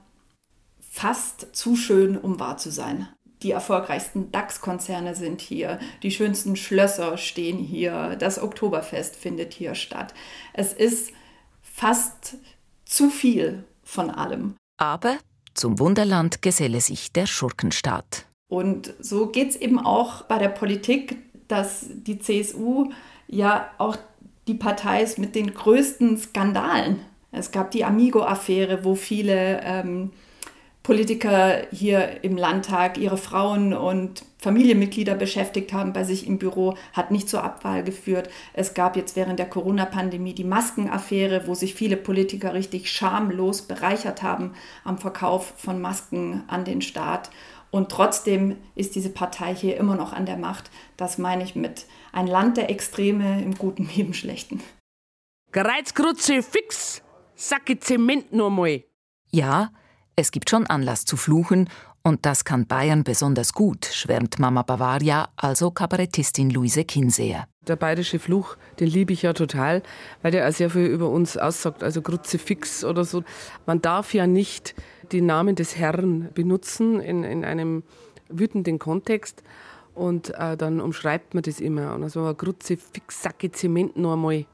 fast 0.80 1.54
zu 1.54 1.76
schön, 1.76 2.16
um 2.16 2.38
wahr 2.38 2.58
zu 2.58 2.70
sein. 2.70 3.08
Die 3.42 3.50
erfolgreichsten 3.50 4.32
DAX-Konzerne 4.32 5.14
sind 5.14 5.40
hier, 5.40 5.78
die 6.02 6.10
schönsten 6.10 6.56
Schlösser 6.56 7.18
stehen 7.18 7.58
hier, 7.58 8.16
das 8.16 8.42
Oktoberfest 8.42 9.14
findet 9.14 9.52
hier 9.52 9.74
statt. 9.74 10.14
Es 10.54 10.72
ist 10.72 11.12
fast 11.62 12.38
zu 12.86 13.10
viel 13.10 13.64
von 13.84 14.10
allem. 14.10 14.54
Aber 14.78 15.18
zum 15.52 15.78
Wunderland 15.78 16.40
geselle 16.40 16.80
sich 16.80 17.12
der 17.12 17.26
Schurkenstaat. 17.26 18.26
Und 18.48 18.94
so 19.00 19.26
geht 19.26 19.50
es 19.50 19.56
eben 19.56 19.78
auch 19.78 20.22
bei 20.22 20.38
der 20.38 20.48
Politik, 20.48 21.18
dass 21.48 21.86
die 21.90 22.18
CSU 22.18 22.90
ja 23.26 23.70
auch 23.78 23.96
die 24.46 24.54
Partei 24.54 25.02
ist 25.02 25.18
mit 25.18 25.34
den 25.34 25.52
größten 25.52 26.16
Skandalen. 26.18 27.00
Es 27.32 27.50
gab 27.50 27.70
die 27.70 27.84
Amigo-Affäre, 27.84 28.84
wo 28.84 28.94
viele 28.94 29.60
ähm, 29.62 30.12
Politiker 30.86 31.66
hier 31.72 32.22
im 32.22 32.36
Landtag 32.36 32.96
ihre 32.96 33.16
Frauen 33.16 33.74
und 33.74 34.24
Familienmitglieder 34.38 35.16
beschäftigt 35.16 35.72
haben 35.72 35.92
bei 35.92 36.04
sich 36.04 36.28
im 36.28 36.38
Büro, 36.38 36.76
hat 36.92 37.10
nicht 37.10 37.28
zur 37.28 37.42
Abwahl 37.42 37.82
geführt. 37.82 38.30
Es 38.52 38.74
gab 38.74 38.94
jetzt 38.94 39.16
während 39.16 39.40
der 39.40 39.50
Corona-Pandemie 39.50 40.34
die 40.34 40.44
Maskenaffäre, 40.44 41.48
wo 41.48 41.54
sich 41.54 41.74
viele 41.74 41.96
Politiker 41.96 42.54
richtig 42.54 42.88
schamlos 42.92 43.62
bereichert 43.62 44.22
haben 44.22 44.52
am 44.84 44.98
Verkauf 44.98 45.54
von 45.56 45.80
Masken 45.80 46.44
an 46.46 46.64
den 46.64 46.80
Staat. 46.80 47.30
Und 47.70 47.90
trotzdem 47.90 48.56
ist 48.74 48.94
diese 48.94 49.10
Partei 49.10 49.54
hier 49.54 49.76
immer 49.76 49.96
noch 49.96 50.12
an 50.12 50.26
der 50.26 50.36
Macht. 50.36 50.70
Das 50.96 51.18
meine 51.18 51.44
ich 51.44 51.54
mit 51.56 51.86
ein 52.12 52.26
Land 52.26 52.56
der 52.56 52.70
Extreme 52.70 53.42
im 53.42 53.54
Guten 53.54 53.88
wie 53.90 54.00
im 54.00 54.14
Schlechten. 54.14 54.62
Gereizgrutze 55.52 56.42
fix, 56.42 57.02
sacke 57.34 57.78
Zement 57.78 58.32
nur 58.32 58.50
mal. 58.50 58.84
Ja, 59.30 59.70
es 60.16 60.30
gibt 60.30 60.50
schon 60.50 60.66
Anlass 60.66 61.04
zu 61.04 61.16
fluchen 61.16 61.68
und 62.02 62.24
das 62.24 62.44
kann 62.44 62.66
Bayern 62.66 63.04
besonders 63.04 63.52
gut, 63.52 63.84
schwärmt 63.84 64.38
Mama 64.38 64.62
Bavaria, 64.62 65.28
also 65.36 65.70
Kabarettistin 65.70 66.50
Luise 66.50 66.84
Kinseer. 66.84 67.48
Der 67.66 67.74
bayerische 67.74 68.20
Fluch, 68.20 68.56
den 68.78 68.86
liebe 68.86 69.12
ich 69.12 69.22
ja 69.22 69.32
total, 69.32 69.82
weil 70.22 70.30
der 70.30 70.48
auch 70.48 70.52
sehr 70.52 70.70
viel 70.70 70.86
über 70.86 71.10
uns 71.10 71.36
aussagt, 71.36 71.82
also 71.82 72.02
Kruzifix 72.02 72.84
oder 72.84 73.04
so. 73.04 73.24
Man 73.66 73.82
darf 73.82 74.14
ja 74.14 74.28
nicht 74.28 74.76
den 75.12 75.26
Namen 75.26 75.54
des 75.54 75.76
Herrn 75.76 76.28
benutzen 76.34 77.00
in, 77.00 77.24
in 77.24 77.44
einem 77.44 77.82
wütenden 78.28 78.78
Kontext. 78.78 79.42
Und 79.94 80.34
äh, 80.34 80.56
dann 80.56 80.80
umschreibt 80.80 81.34
man 81.34 81.42
das 81.42 81.60
immer. 81.60 81.94
Und 81.94 82.02
also 82.02 82.24
eine 82.24 82.34
Kruzifix, 82.34 83.22
Sacke 83.22 83.50
Zement 83.50 83.96
noch 83.96 84.12
einmal. 84.12 84.44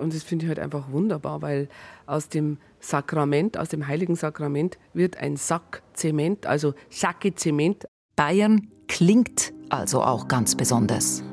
Und 0.00 0.14
das 0.14 0.22
finde 0.22 0.44
ich 0.44 0.48
halt 0.48 0.60
einfach 0.60 0.90
wunderbar, 0.90 1.42
weil 1.42 1.68
aus 2.06 2.28
dem 2.28 2.58
Sakrament, 2.80 3.58
aus 3.58 3.68
dem 3.68 3.86
heiligen 3.86 4.14
Sakrament 4.14 4.78
wird 4.92 5.16
ein 5.16 5.36
Sack 5.36 5.82
Zement, 5.94 6.46
also 6.46 6.74
Sacke 6.90 7.34
Zement. 7.34 7.86
Bayern 8.16 8.68
klingt 8.86 9.52
also 9.70 10.02
auch 10.02 10.28
ganz 10.28 10.54
besonders. 10.54 11.24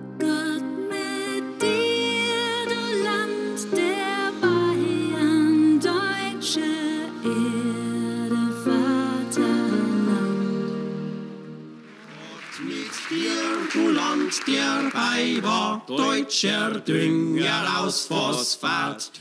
Land 14.31 14.47
der 14.47 14.93
Weiber, 14.93 15.81
deutscher 15.87 16.79
Dünger 16.79 17.79
aus 17.79 18.05
Phosphat. 18.05 19.11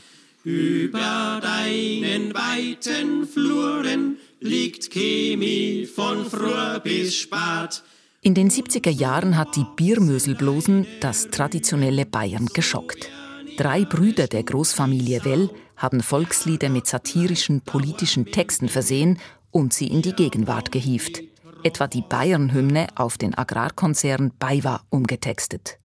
Über 0.45 1.39
deinen 1.41 2.33
weiten 2.33 3.27
Fluren 3.27 4.17
liegt 4.39 4.89
Chemie 4.89 5.85
von 5.85 6.25
früh 6.25 6.79
bis 6.81 7.15
spät. 7.15 7.83
In 8.21 8.35
den 8.35 8.49
70er 8.49 8.89
Jahren 8.89 9.37
hat 9.37 9.57
die 9.57 9.65
Biermöselblosen 9.75 10.87
das 11.01 11.29
traditionelle 11.29 12.05
Bayern 12.05 12.45
geschockt. 12.45 13.09
Drei 13.57 13.83
Brüder 13.83 14.27
der 14.27 14.43
Großfamilie 14.43 15.25
Well 15.25 15.49
haben 15.75 16.01
Volkslieder 16.01 16.69
mit 16.69 16.87
satirischen 16.87 17.59
politischen 17.61 18.27
Texten 18.27 18.69
versehen 18.69 19.19
und 19.49 19.73
sie 19.73 19.87
in 19.87 20.01
die 20.01 20.13
Gegenwart 20.13 20.71
gehievt 20.71 21.30
etwa 21.63 21.87
die 21.87 22.01
Bayern-Hymne 22.01 22.87
auf 22.95 23.17
den 23.17 23.37
Agrarkonzern 23.37 24.31
BayWa 24.39 24.81
umgetextet. 24.89 25.81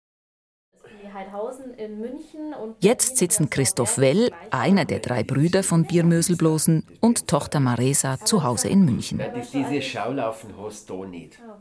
Jetzt 2.81 3.17
sitzen 3.17 3.51
Christoph 3.51 3.99
Well, 3.99 4.31
einer 4.51 4.85
der 4.85 5.01
drei 5.01 5.23
Brüder 5.23 5.63
von 5.63 5.85
Biermöselblosen, 5.85 6.87
und 7.01 7.27
Tochter 7.27 7.61
Maresa 7.61 8.19
zu 8.19 8.43
Hause 8.43 8.69
in 8.69 8.85
München. 8.85 9.21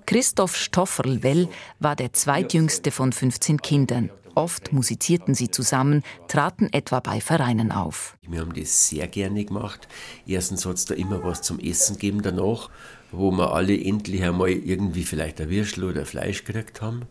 Christoph 0.05 0.55
Stofferl 0.55 1.23
Well 1.23 1.47
war 1.79 1.95
der 1.95 2.13
zweitjüngste 2.13 2.91
von 2.91 3.11
15 3.11 3.61
Kindern. 3.61 4.09
Oft 4.35 4.71
musizierten 4.71 5.33
sie 5.33 5.51
zusammen, 5.51 6.03
traten 6.27 6.71
etwa 6.71 6.99
bei 6.99 7.19
Vereinen 7.19 7.71
auf. 7.71 8.17
Wir 8.27 8.41
haben 8.41 8.53
das 8.53 8.89
sehr 8.89 9.07
gerne 9.07 9.43
gemacht. 9.43 9.87
Erstens 10.25 10.65
hat 10.65 10.75
es 10.75 10.85
da 10.85 10.93
immer 10.93 11.23
was 11.23 11.41
zum 11.41 11.59
Essen 11.59 11.95
gegeben 11.95 12.21
danach 12.21 12.69
wo 13.11 13.31
wir 13.31 13.53
alle 13.53 13.79
endlich 13.79 14.23
einmal 14.23 14.49
irgendwie 14.49 15.03
vielleicht 15.03 15.41
ein 15.41 15.49
Würstel 15.49 15.83
oder 15.85 16.05
Fleisch 16.05 16.43
gekriegt 16.43 16.81
haben. 16.81 17.03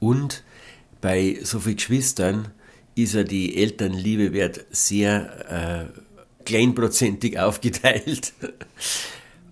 Und 0.00 0.44
bei 1.00 1.38
so 1.42 1.60
vielen 1.60 1.76
Geschwistern 1.76 2.48
ist 2.94 3.14
ja 3.14 3.24
die 3.24 3.56
Elternliebe 3.56 4.32
wird 4.32 4.64
sehr 4.70 5.90
äh, 5.90 6.00
kleinprozentig 6.44 7.38
aufgeteilt. 7.38 8.32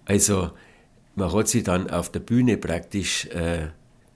Also 0.04 0.50
man 1.14 1.32
hat 1.32 1.48
sich 1.48 1.64
dann 1.64 1.90
auf 1.90 2.10
der 2.10 2.20
Bühne 2.20 2.56
praktisch 2.56 3.26
äh, 3.26 3.68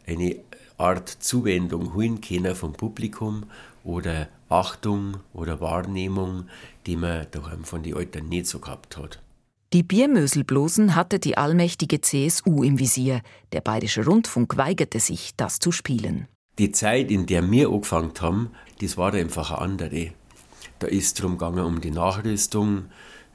eine 0.07 0.37
Art 0.79 1.09
Zuwendung 1.09 1.95
holen 1.95 2.21
können 2.21 2.55
vom 2.55 2.73
Publikum 2.75 3.45
oder 3.83 4.29
Achtung 4.49 5.19
oder 5.33 5.61
Wahrnehmung, 5.61 6.49
die 6.87 6.97
man 6.97 7.27
daheim 7.31 7.65
von 7.65 7.83
den 7.83 7.97
Eltern 7.97 8.29
nicht 8.29 8.47
so 8.47 8.59
gehabt 8.59 8.97
hat. 8.97 9.21
Die 9.73 9.83
Biermöselblosen 9.83 10.95
hatte 10.95 11.19
die 11.19 11.37
allmächtige 11.37 12.01
CSU 12.01 12.63
im 12.63 12.79
Visier. 12.79 13.21
Der 13.51 13.61
Bayerische 13.61 14.05
Rundfunk 14.05 14.57
weigerte 14.57 15.01
sich, 15.01 15.35
das 15.37 15.59
zu 15.59 15.73
spielen. 15.73 16.29
Die 16.59 16.71
Zeit, 16.71 17.11
in 17.11 17.27
der 17.27 17.51
wir 17.51 17.69
angefangen 17.69 18.13
haben, 18.21 18.51
das 18.81 18.97
war 18.97 19.13
einfach 19.13 19.51
eine 19.51 19.61
andere. 19.61 20.13
Da 20.79 20.87
ist 20.87 21.07
es 21.07 21.15
darum 21.15 21.33
gegangen, 21.33 21.65
um 21.65 21.81
die 21.81 21.91
Nachrüstung, 21.91 22.87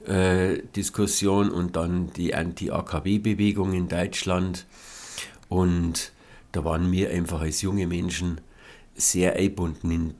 äh, 0.08 0.60
Diskussion 0.76 1.52
und 1.52 1.76
dann 1.76 2.14
die 2.14 2.34
Anti-AKW-Bewegung 2.34 3.74
in 3.74 3.90
Deutschland. 3.90 4.66
Und 5.50 6.14
da 6.54 6.64
waren 6.64 6.92
wir 6.92 7.12
einfach 7.12 7.42
als 7.42 7.62
junge 7.62 7.88
Menschen 7.88 8.40
sehr 8.96 9.36
eingebunden 9.36 9.92
in 9.92 10.14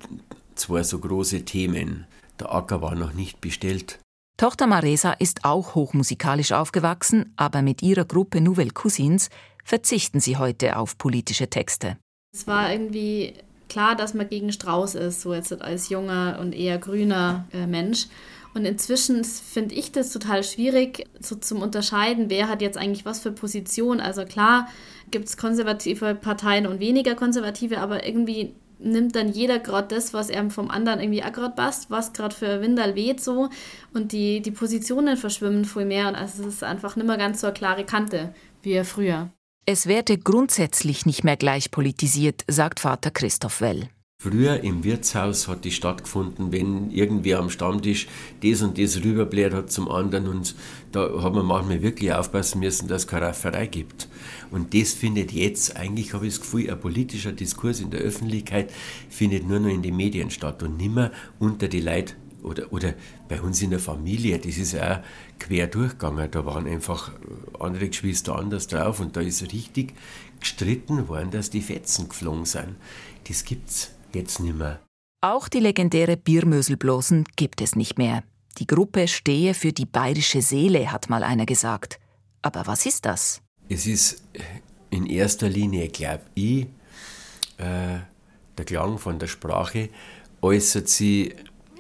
zwei 0.56 0.84
so 0.84 1.00
große 1.00 1.46
Themen. 1.46 2.06
Der 2.40 2.54
Acker 2.54 2.82
war 2.82 2.96
noch 2.96 3.14
nicht 3.14 3.40
bestellt. 3.40 3.98
Tochter 4.42 4.66
Maresa 4.66 5.12
ist 5.12 5.46
auch 5.46 5.76
hochmusikalisch 5.76 6.52
aufgewachsen, 6.52 7.32
aber 7.36 7.62
mit 7.62 7.84
ihrer 7.84 8.06
Gruppe 8.06 8.42
Nouvelle 8.42 8.72
Cousins 8.72 9.30
verzichten 9.64 10.20
sie 10.20 10.38
heute 10.38 10.78
auf 10.78 10.98
politische 10.98 11.48
Texte. 11.48 11.98
Es 12.34 12.48
war 12.48 12.72
irgendwie 12.74 13.36
klar, 13.70 13.96
dass 13.96 14.16
man 14.16 14.28
gegen 14.28 14.52
Strauß 14.52 14.96
ist, 14.96 15.22
so 15.22 15.36
jetzt 15.36 15.62
als 15.62 15.90
junger 15.90 16.40
und 16.42 16.54
eher 16.54 16.80
grüner 16.80 17.46
äh, 17.54 17.68
Mensch. 17.68 18.08
Und 18.56 18.66
inzwischen 18.66 19.24
finde 19.24 19.76
ich 19.76 19.92
das 19.92 20.12
total 20.12 20.44
schwierig 20.44 21.08
so 21.20 21.36
zum 21.36 21.62
Unterscheiden, 21.62 22.32
wer 22.32 22.50
hat 22.50 22.64
jetzt 22.64 22.80
eigentlich 22.80 23.06
was 23.06 23.20
für 23.20 23.32
Position. 23.32 24.00
Also 24.00 24.26
klar 24.26 24.68
gibt 25.12 25.28
es 25.28 25.38
konservative 25.38 26.16
Parteien 26.16 26.66
und 26.66 26.80
weniger 26.80 27.14
konservative, 27.14 27.78
aber 27.78 28.08
irgendwie 28.08 28.56
nimmt 28.84 29.16
dann 29.16 29.32
jeder 29.32 29.60
gerade 29.60 29.96
das, 29.96 30.14
was 30.14 30.30
er 30.30 30.50
vom 30.50 30.70
anderen 30.70 31.00
irgendwie 31.00 31.24
auch 31.24 31.32
gerade 31.32 31.56
passt, 31.56 31.90
was 31.90 32.14
gerade 32.14 32.36
für 32.36 32.62
Windal 32.62 32.96
weht 32.96 33.22
so 33.22 33.50
und 33.94 34.12
die, 34.12 34.42
die 34.42 34.52
Positionen 34.52 35.18
verschwimmen 35.18 35.66
viel 35.66 35.86
mehr 35.86 36.08
und 36.08 36.16
also 36.16 36.44
es 36.44 36.56
ist 36.56 36.64
einfach 36.64 36.96
nicht 36.96 37.08
mehr 37.08 37.18
ganz 37.18 37.42
so 37.42 37.48
eine 37.48 37.54
klare 37.54 37.86
Kante 37.86 38.34
wie 38.62 38.84
früher. 38.84 39.30
Es 39.66 39.86
werde 39.86 40.18
grundsätzlich 40.18 41.06
nicht 41.06 41.24
mehr 41.24 41.38
gleich 41.38 41.72
politisiert, 41.72 42.44
sagt 42.48 42.80
Vater 42.80 43.12
Christoph 43.12 43.62
Well. 43.62 43.90
Früher 44.24 44.64
im 44.64 44.84
Wirtshaus 44.84 45.48
hat 45.48 45.66
die 45.66 45.72
stattgefunden, 45.72 46.52
wenn 46.52 46.92
irgendwer 46.92 47.40
am 47.40 47.50
Stammtisch 47.50 48.08
das 48.44 48.62
und 48.62 48.78
das 48.78 49.04
rüberbläht 49.04 49.52
hat 49.52 49.72
zum 49.72 49.90
anderen 49.90 50.28
und 50.28 50.54
da 50.92 51.24
hat 51.24 51.34
man 51.34 51.44
manchmal 51.44 51.82
wirklich 51.82 52.14
aufpassen 52.14 52.60
müssen, 52.60 52.88
dass 52.88 53.02
es 53.02 53.08
keine 53.08 53.26
Rafferei 53.26 53.66
gibt. 53.66 54.08
Und 54.52 54.76
das 54.76 54.94
findet 54.94 55.32
jetzt, 55.32 55.76
eigentlich 55.76 56.14
habe 56.14 56.28
ich 56.28 56.34
das 56.34 56.42
Gefühl, 56.42 56.70
ein 56.70 56.80
politischer 56.80 57.32
Diskurs 57.32 57.80
in 57.80 57.90
der 57.90 58.02
Öffentlichkeit 58.02 58.72
findet 59.10 59.48
nur 59.48 59.60
noch 59.60 59.70
in 59.70 59.82
den 59.82 59.96
Medien 59.96 60.30
statt 60.30 60.62
und 60.62 60.78
nicht 60.78 60.94
mehr 60.94 61.12
unter 61.40 61.68
die 61.68 61.82
Leute 61.82 62.14
oder, 62.44 62.72
oder 62.72 62.94
bei 63.28 63.42
uns 63.42 63.60
in 63.64 63.72
der 63.72 63.80
Familie, 63.80 64.38
das 64.38 64.58
ist 64.58 64.80
auch 64.80 65.00
quer 65.40 65.66
durchgegangen. 65.66 66.30
Da 66.30 66.46
waren 66.46 66.68
einfach 66.68 67.12
andere 67.60 67.88
Geschwister 67.90 68.36
anders 68.36 68.68
drauf 68.68 69.00
und 69.00 69.16
da 69.16 69.22
ist 69.22 69.42
richtig 69.52 69.96
gestritten 70.40 71.08
worden, 71.08 71.32
dass 71.32 71.50
die 71.50 71.62
Fetzen 71.62 72.08
geflogen 72.08 72.46
sind. 72.46 72.76
Das 73.28 73.46
gibt's 73.46 73.96
jetzt 74.16 74.40
nicht 74.40 74.56
mehr. 74.56 74.80
Auch 75.22 75.48
die 75.48 75.60
legendäre 75.60 76.18
Biermöselblosen 76.18 77.26
gibt 77.36 77.62
es 77.62 77.76
nicht 77.76 78.00
mehr. 78.00 78.24
Die 78.58 78.66
Gruppe 78.66 79.08
stehe 79.08 79.54
für 79.54 79.72
die 79.72 79.86
bayerische 79.86 80.42
Seele, 80.42 80.92
hat 80.92 81.10
mal 81.10 81.24
einer 81.24 81.46
gesagt. 81.46 82.00
Aber 82.42 82.66
was 82.66 82.88
ist 82.88 83.06
das? 83.06 83.42
Es 83.70 83.86
ist 83.86 84.24
in 84.90 85.06
erster 85.06 85.48
Linie, 85.48 85.90
glaube 85.90 86.24
ich, 86.34 86.64
äh, 87.58 88.00
der 88.58 88.66
Klang 88.66 88.98
von 88.98 89.20
der 89.20 89.28
Sprache 89.28 89.90
äußert 90.42 90.90
sie 90.90 91.36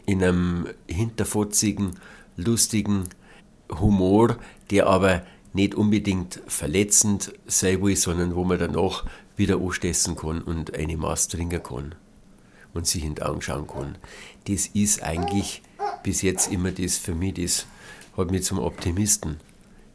in 0.06 0.24
einem 0.24 0.68
hinterfotzigen, 0.88 2.00
lustigen 2.38 3.10
Humor, 3.72 4.38
der 4.70 4.86
aber 4.86 5.26
nicht 5.54 5.74
unbedingt 5.74 6.42
verletzend 6.48 7.34
sein 7.48 7.82
will, 7.82 7.96
sondern 7.96 8.36
wo 8.36 8.44
man 8.44 8.60
danach 8.60 9.06
wieder 9.36 9.58
anstessen 9.58 10.16
kann 10.16 10.42
und 10.42 10.76
eine 10.76 10.96
Maß 10.96 11.28
trinken 11.28 11.64
kann 11.64 11.96
und 12.74 12.88
sich 12.88 13.04
in 13.04 13.16
die 13.16 13.22
Augen 13.22 13.42
schauen 13.42 13.68
kann. 13.68 13.98
Das 14.48 14.68
ist 14.68 15.04
eigentlich 15.04 15.62
bis 16.04 16.22
jetzt 16.22 16.52
immer 16.52 16.72
das 16.72 16.98
für 16.98 17.16
mich, 17.16 17.36
das 17.36 17.66
hat 18.18 18.32
mich 18.32 18.44
zum 18.44 18.60
Optimisten 18.60 19.40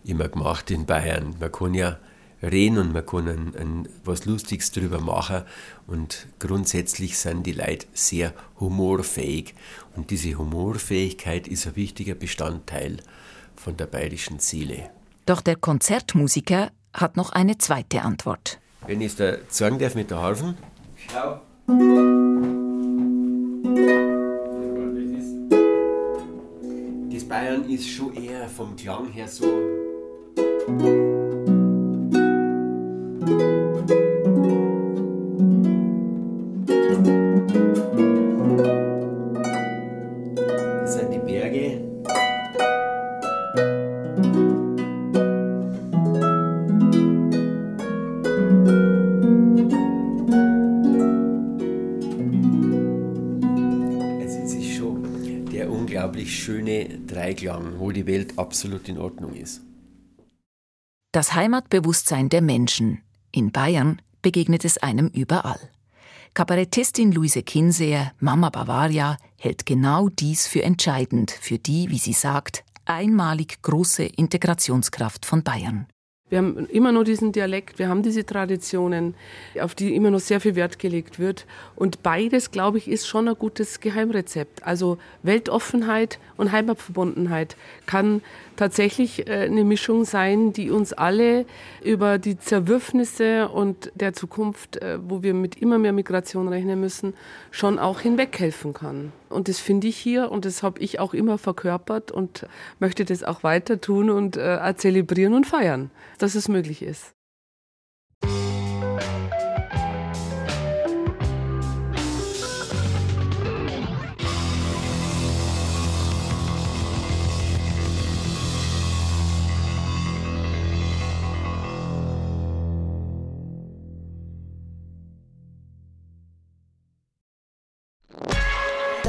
immer 0.04 0.28
gemacht 0.28 0.70
in 0.70 0.86
Bayern. 0.86 1.34
Man 1.40 1.52
kann 1.52 1.74
ja 1.74 1.98
reden 2.42 2.78
und 2.78 2.92
man 2.92 3.04
kann 3.04 3.28
ein, 3.28 3.54
ein, 3.56 3.88
was 4.04 4.24
Lustiges 4.24 4.70
darüber 4.70 5.00
machen 5.00 5.42
und 5.86 6.26
grundsätzlich 6.38 7.18
sind 7.18 7.46
die 7.46 7.52
Leute 7.52 7.86
sehr 7.92 8.34
humorfähig 8.60 9.54
und 9.96 10.10
diese 10.10 10.34
Humorfähigkeit 10.34 11.48
ist 11.48 11.66
ein 11.66 11.76
wichtiger 11.76 12.14
Bestandteil 12.14 12.98
von 13.56 13.76
der 13.76 13.86
bayerischen 13.86 14.38
Seele. 14.38 14.90
Doch 15.24 15.40
der 15.40 15.56
Konzertmusiker 15.56 16.70
hat 16.92 17.16
noch 17.16 17.30
eine 17.30 17.58
zweite 17.58 18.02
Antwort. 18.02 18.60
Wenn 18.86 19.00
ich 19.00 19.08
es 19.08 19.16
da 19.16 19.36
sagen 19.48 19.78
darf 19.78 19.94
mit 19.94 20.10
der 20.10 20.18
Harfen. 20.18 20.56
Schau. 21.10 21.40
Das 27.10 27.24
Bayern 27.24 27.68
ist 27.68 27.88
schon 27.88 28.14
eher 28.14 28.48
vom 28.48 28.76
Klang 28.76 29.10
her 29.12 29.28
so. 29.28 29.75
Dreiklang, 57.46 57.78
wo 57.78 57.90
die 57.92 58.06
Welt 58.06 58.38
absolut 58.38 58.88
in 58.88 58.98
Ordnung 58.98 59.34
ist. 59.34 59.62
Das 61.12 61.34
Heimatbewusstsein 61.34 62.28
der 62.28 62.42
Menschen. 62.42 63.02
In 63.32 63.52
Bayern 63.52 64.02
begegnet 64.22 64.64
es 64.64 64.78
einem 64.78 65.08
überall. 65.08 65.60
Kabarettistin 66.34 67.12
Luise 67.12 67.42
Kinseer, 67.42 68.12
Mama 68.18 68.50
Bavaria, 68.50 69.16
hält 69.38 69.64
genau 69.64 70.08
dies 70.08 70.46
für 70.46 70.62
entscheidend 70.62 71.30
für 71.30 71.58
die, 71.58 71.88
wie 71.90 71.98
sie 71.98 72.12
sagt, 72.12 72.64
einmalig 72.84 73.62
große 73.62 74.04
Integrationskraft 74.04 75.24
von 75.24 75.42
Bayern. 75.42 75.86
Wir 76.28 76.38
haben 76.38 76.66
immer 76.66 76.90
noch 76.90 77.04
diesen 77.04 77.30
Dialekt, 77.30 77.78
wir 77.78 77.88
haben 77.88 78.02
diese 78.02 78.26
Traditionen, 78.26 79.14
auf 79.60 79.76
die 79.76 79.94
immer 79.94 80.10
noch 80.10 80.18
sehr 80.18 80.40
viel 80.40 80.56
Wert 80.56 80.80
gelegt 80.80 81.20
wird. 81.20 81.46
Und 81.76 82.02
beides, 82.02 82.50
glaube 82.50 82.78
ich, 82.78 82.88
ist 82.88 83.06
schon 83.06 83.28
ein 83.28 83.36
gutes 83.36 83.78
Geheimrezept. 83.78 84.66
Also 84.66 84.98
Weltoffenheit 85.22 86.18
und 86.36 86.50
Heimatverbundenheit 86.50 87.56
kann 87.86 88.22
tatsächlich 88.56 89.28
äh, 89.28 89.44
eine 89.44 89.62
Mischung 89.62 90.04
sein, 90.04 90.52
die 90.52 90.70
uns 90.70 90.92
alle 90.92 91.46
über 91.84 92.18
die 92.18 92.36
Zerwürfnisse 92.36 93.48
und 93.48 93.92
der 93.94 94.12
Zukunft, 94.12 94.78
äh, 94.78 94.98
wo 95.00 95.22
wir 95.22 95.32
mit 95.32 95.56
immer 95.56 95.78
mehr 95.78 95.92
Migration 95.92 96.48
rechnen 96.48 96.80
müssen, 96.80 97.14
schon 97.50 97.78
auch 97.78 98.00
hinweghelfen 98.00 98.72
kann. 98.72 99.12
Und 99.28 99.48
das 99.48 99.58
finde 99.58 99.88
ich 99.88 99.96
hier 99.96 100.30
und 100.30 100.44
das 100.44 100.62
habe 100.62 100.80
ich 100.80 101.00
auch 101.00 101.12
immer 101.12 101.36
verkörpert 101.36 102.10
und 102.10 102.46
möchte 102.78 103.04
das 103.04 103.24
auch 103.24 103.42
weiter 103.42 103.80
tun 103.80 104.08
und 104.10 104.36
äh, 104.36 104.74
zelebrieren 104.76 105.34
und 105.34 105.46
feiern, 105.46 105.90
dass 106.16 106.34
es 106.34 106.48
möglich 106.48 106.82
ist. 106.82 107.16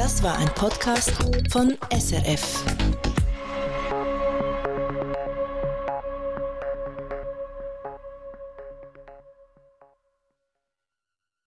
Das 0.08 0.22
war 0.22 0.38
ein 0.38 0.48
Podcast 0.54 1.12
von 1.50 1.76
SRF. 1.90 2.64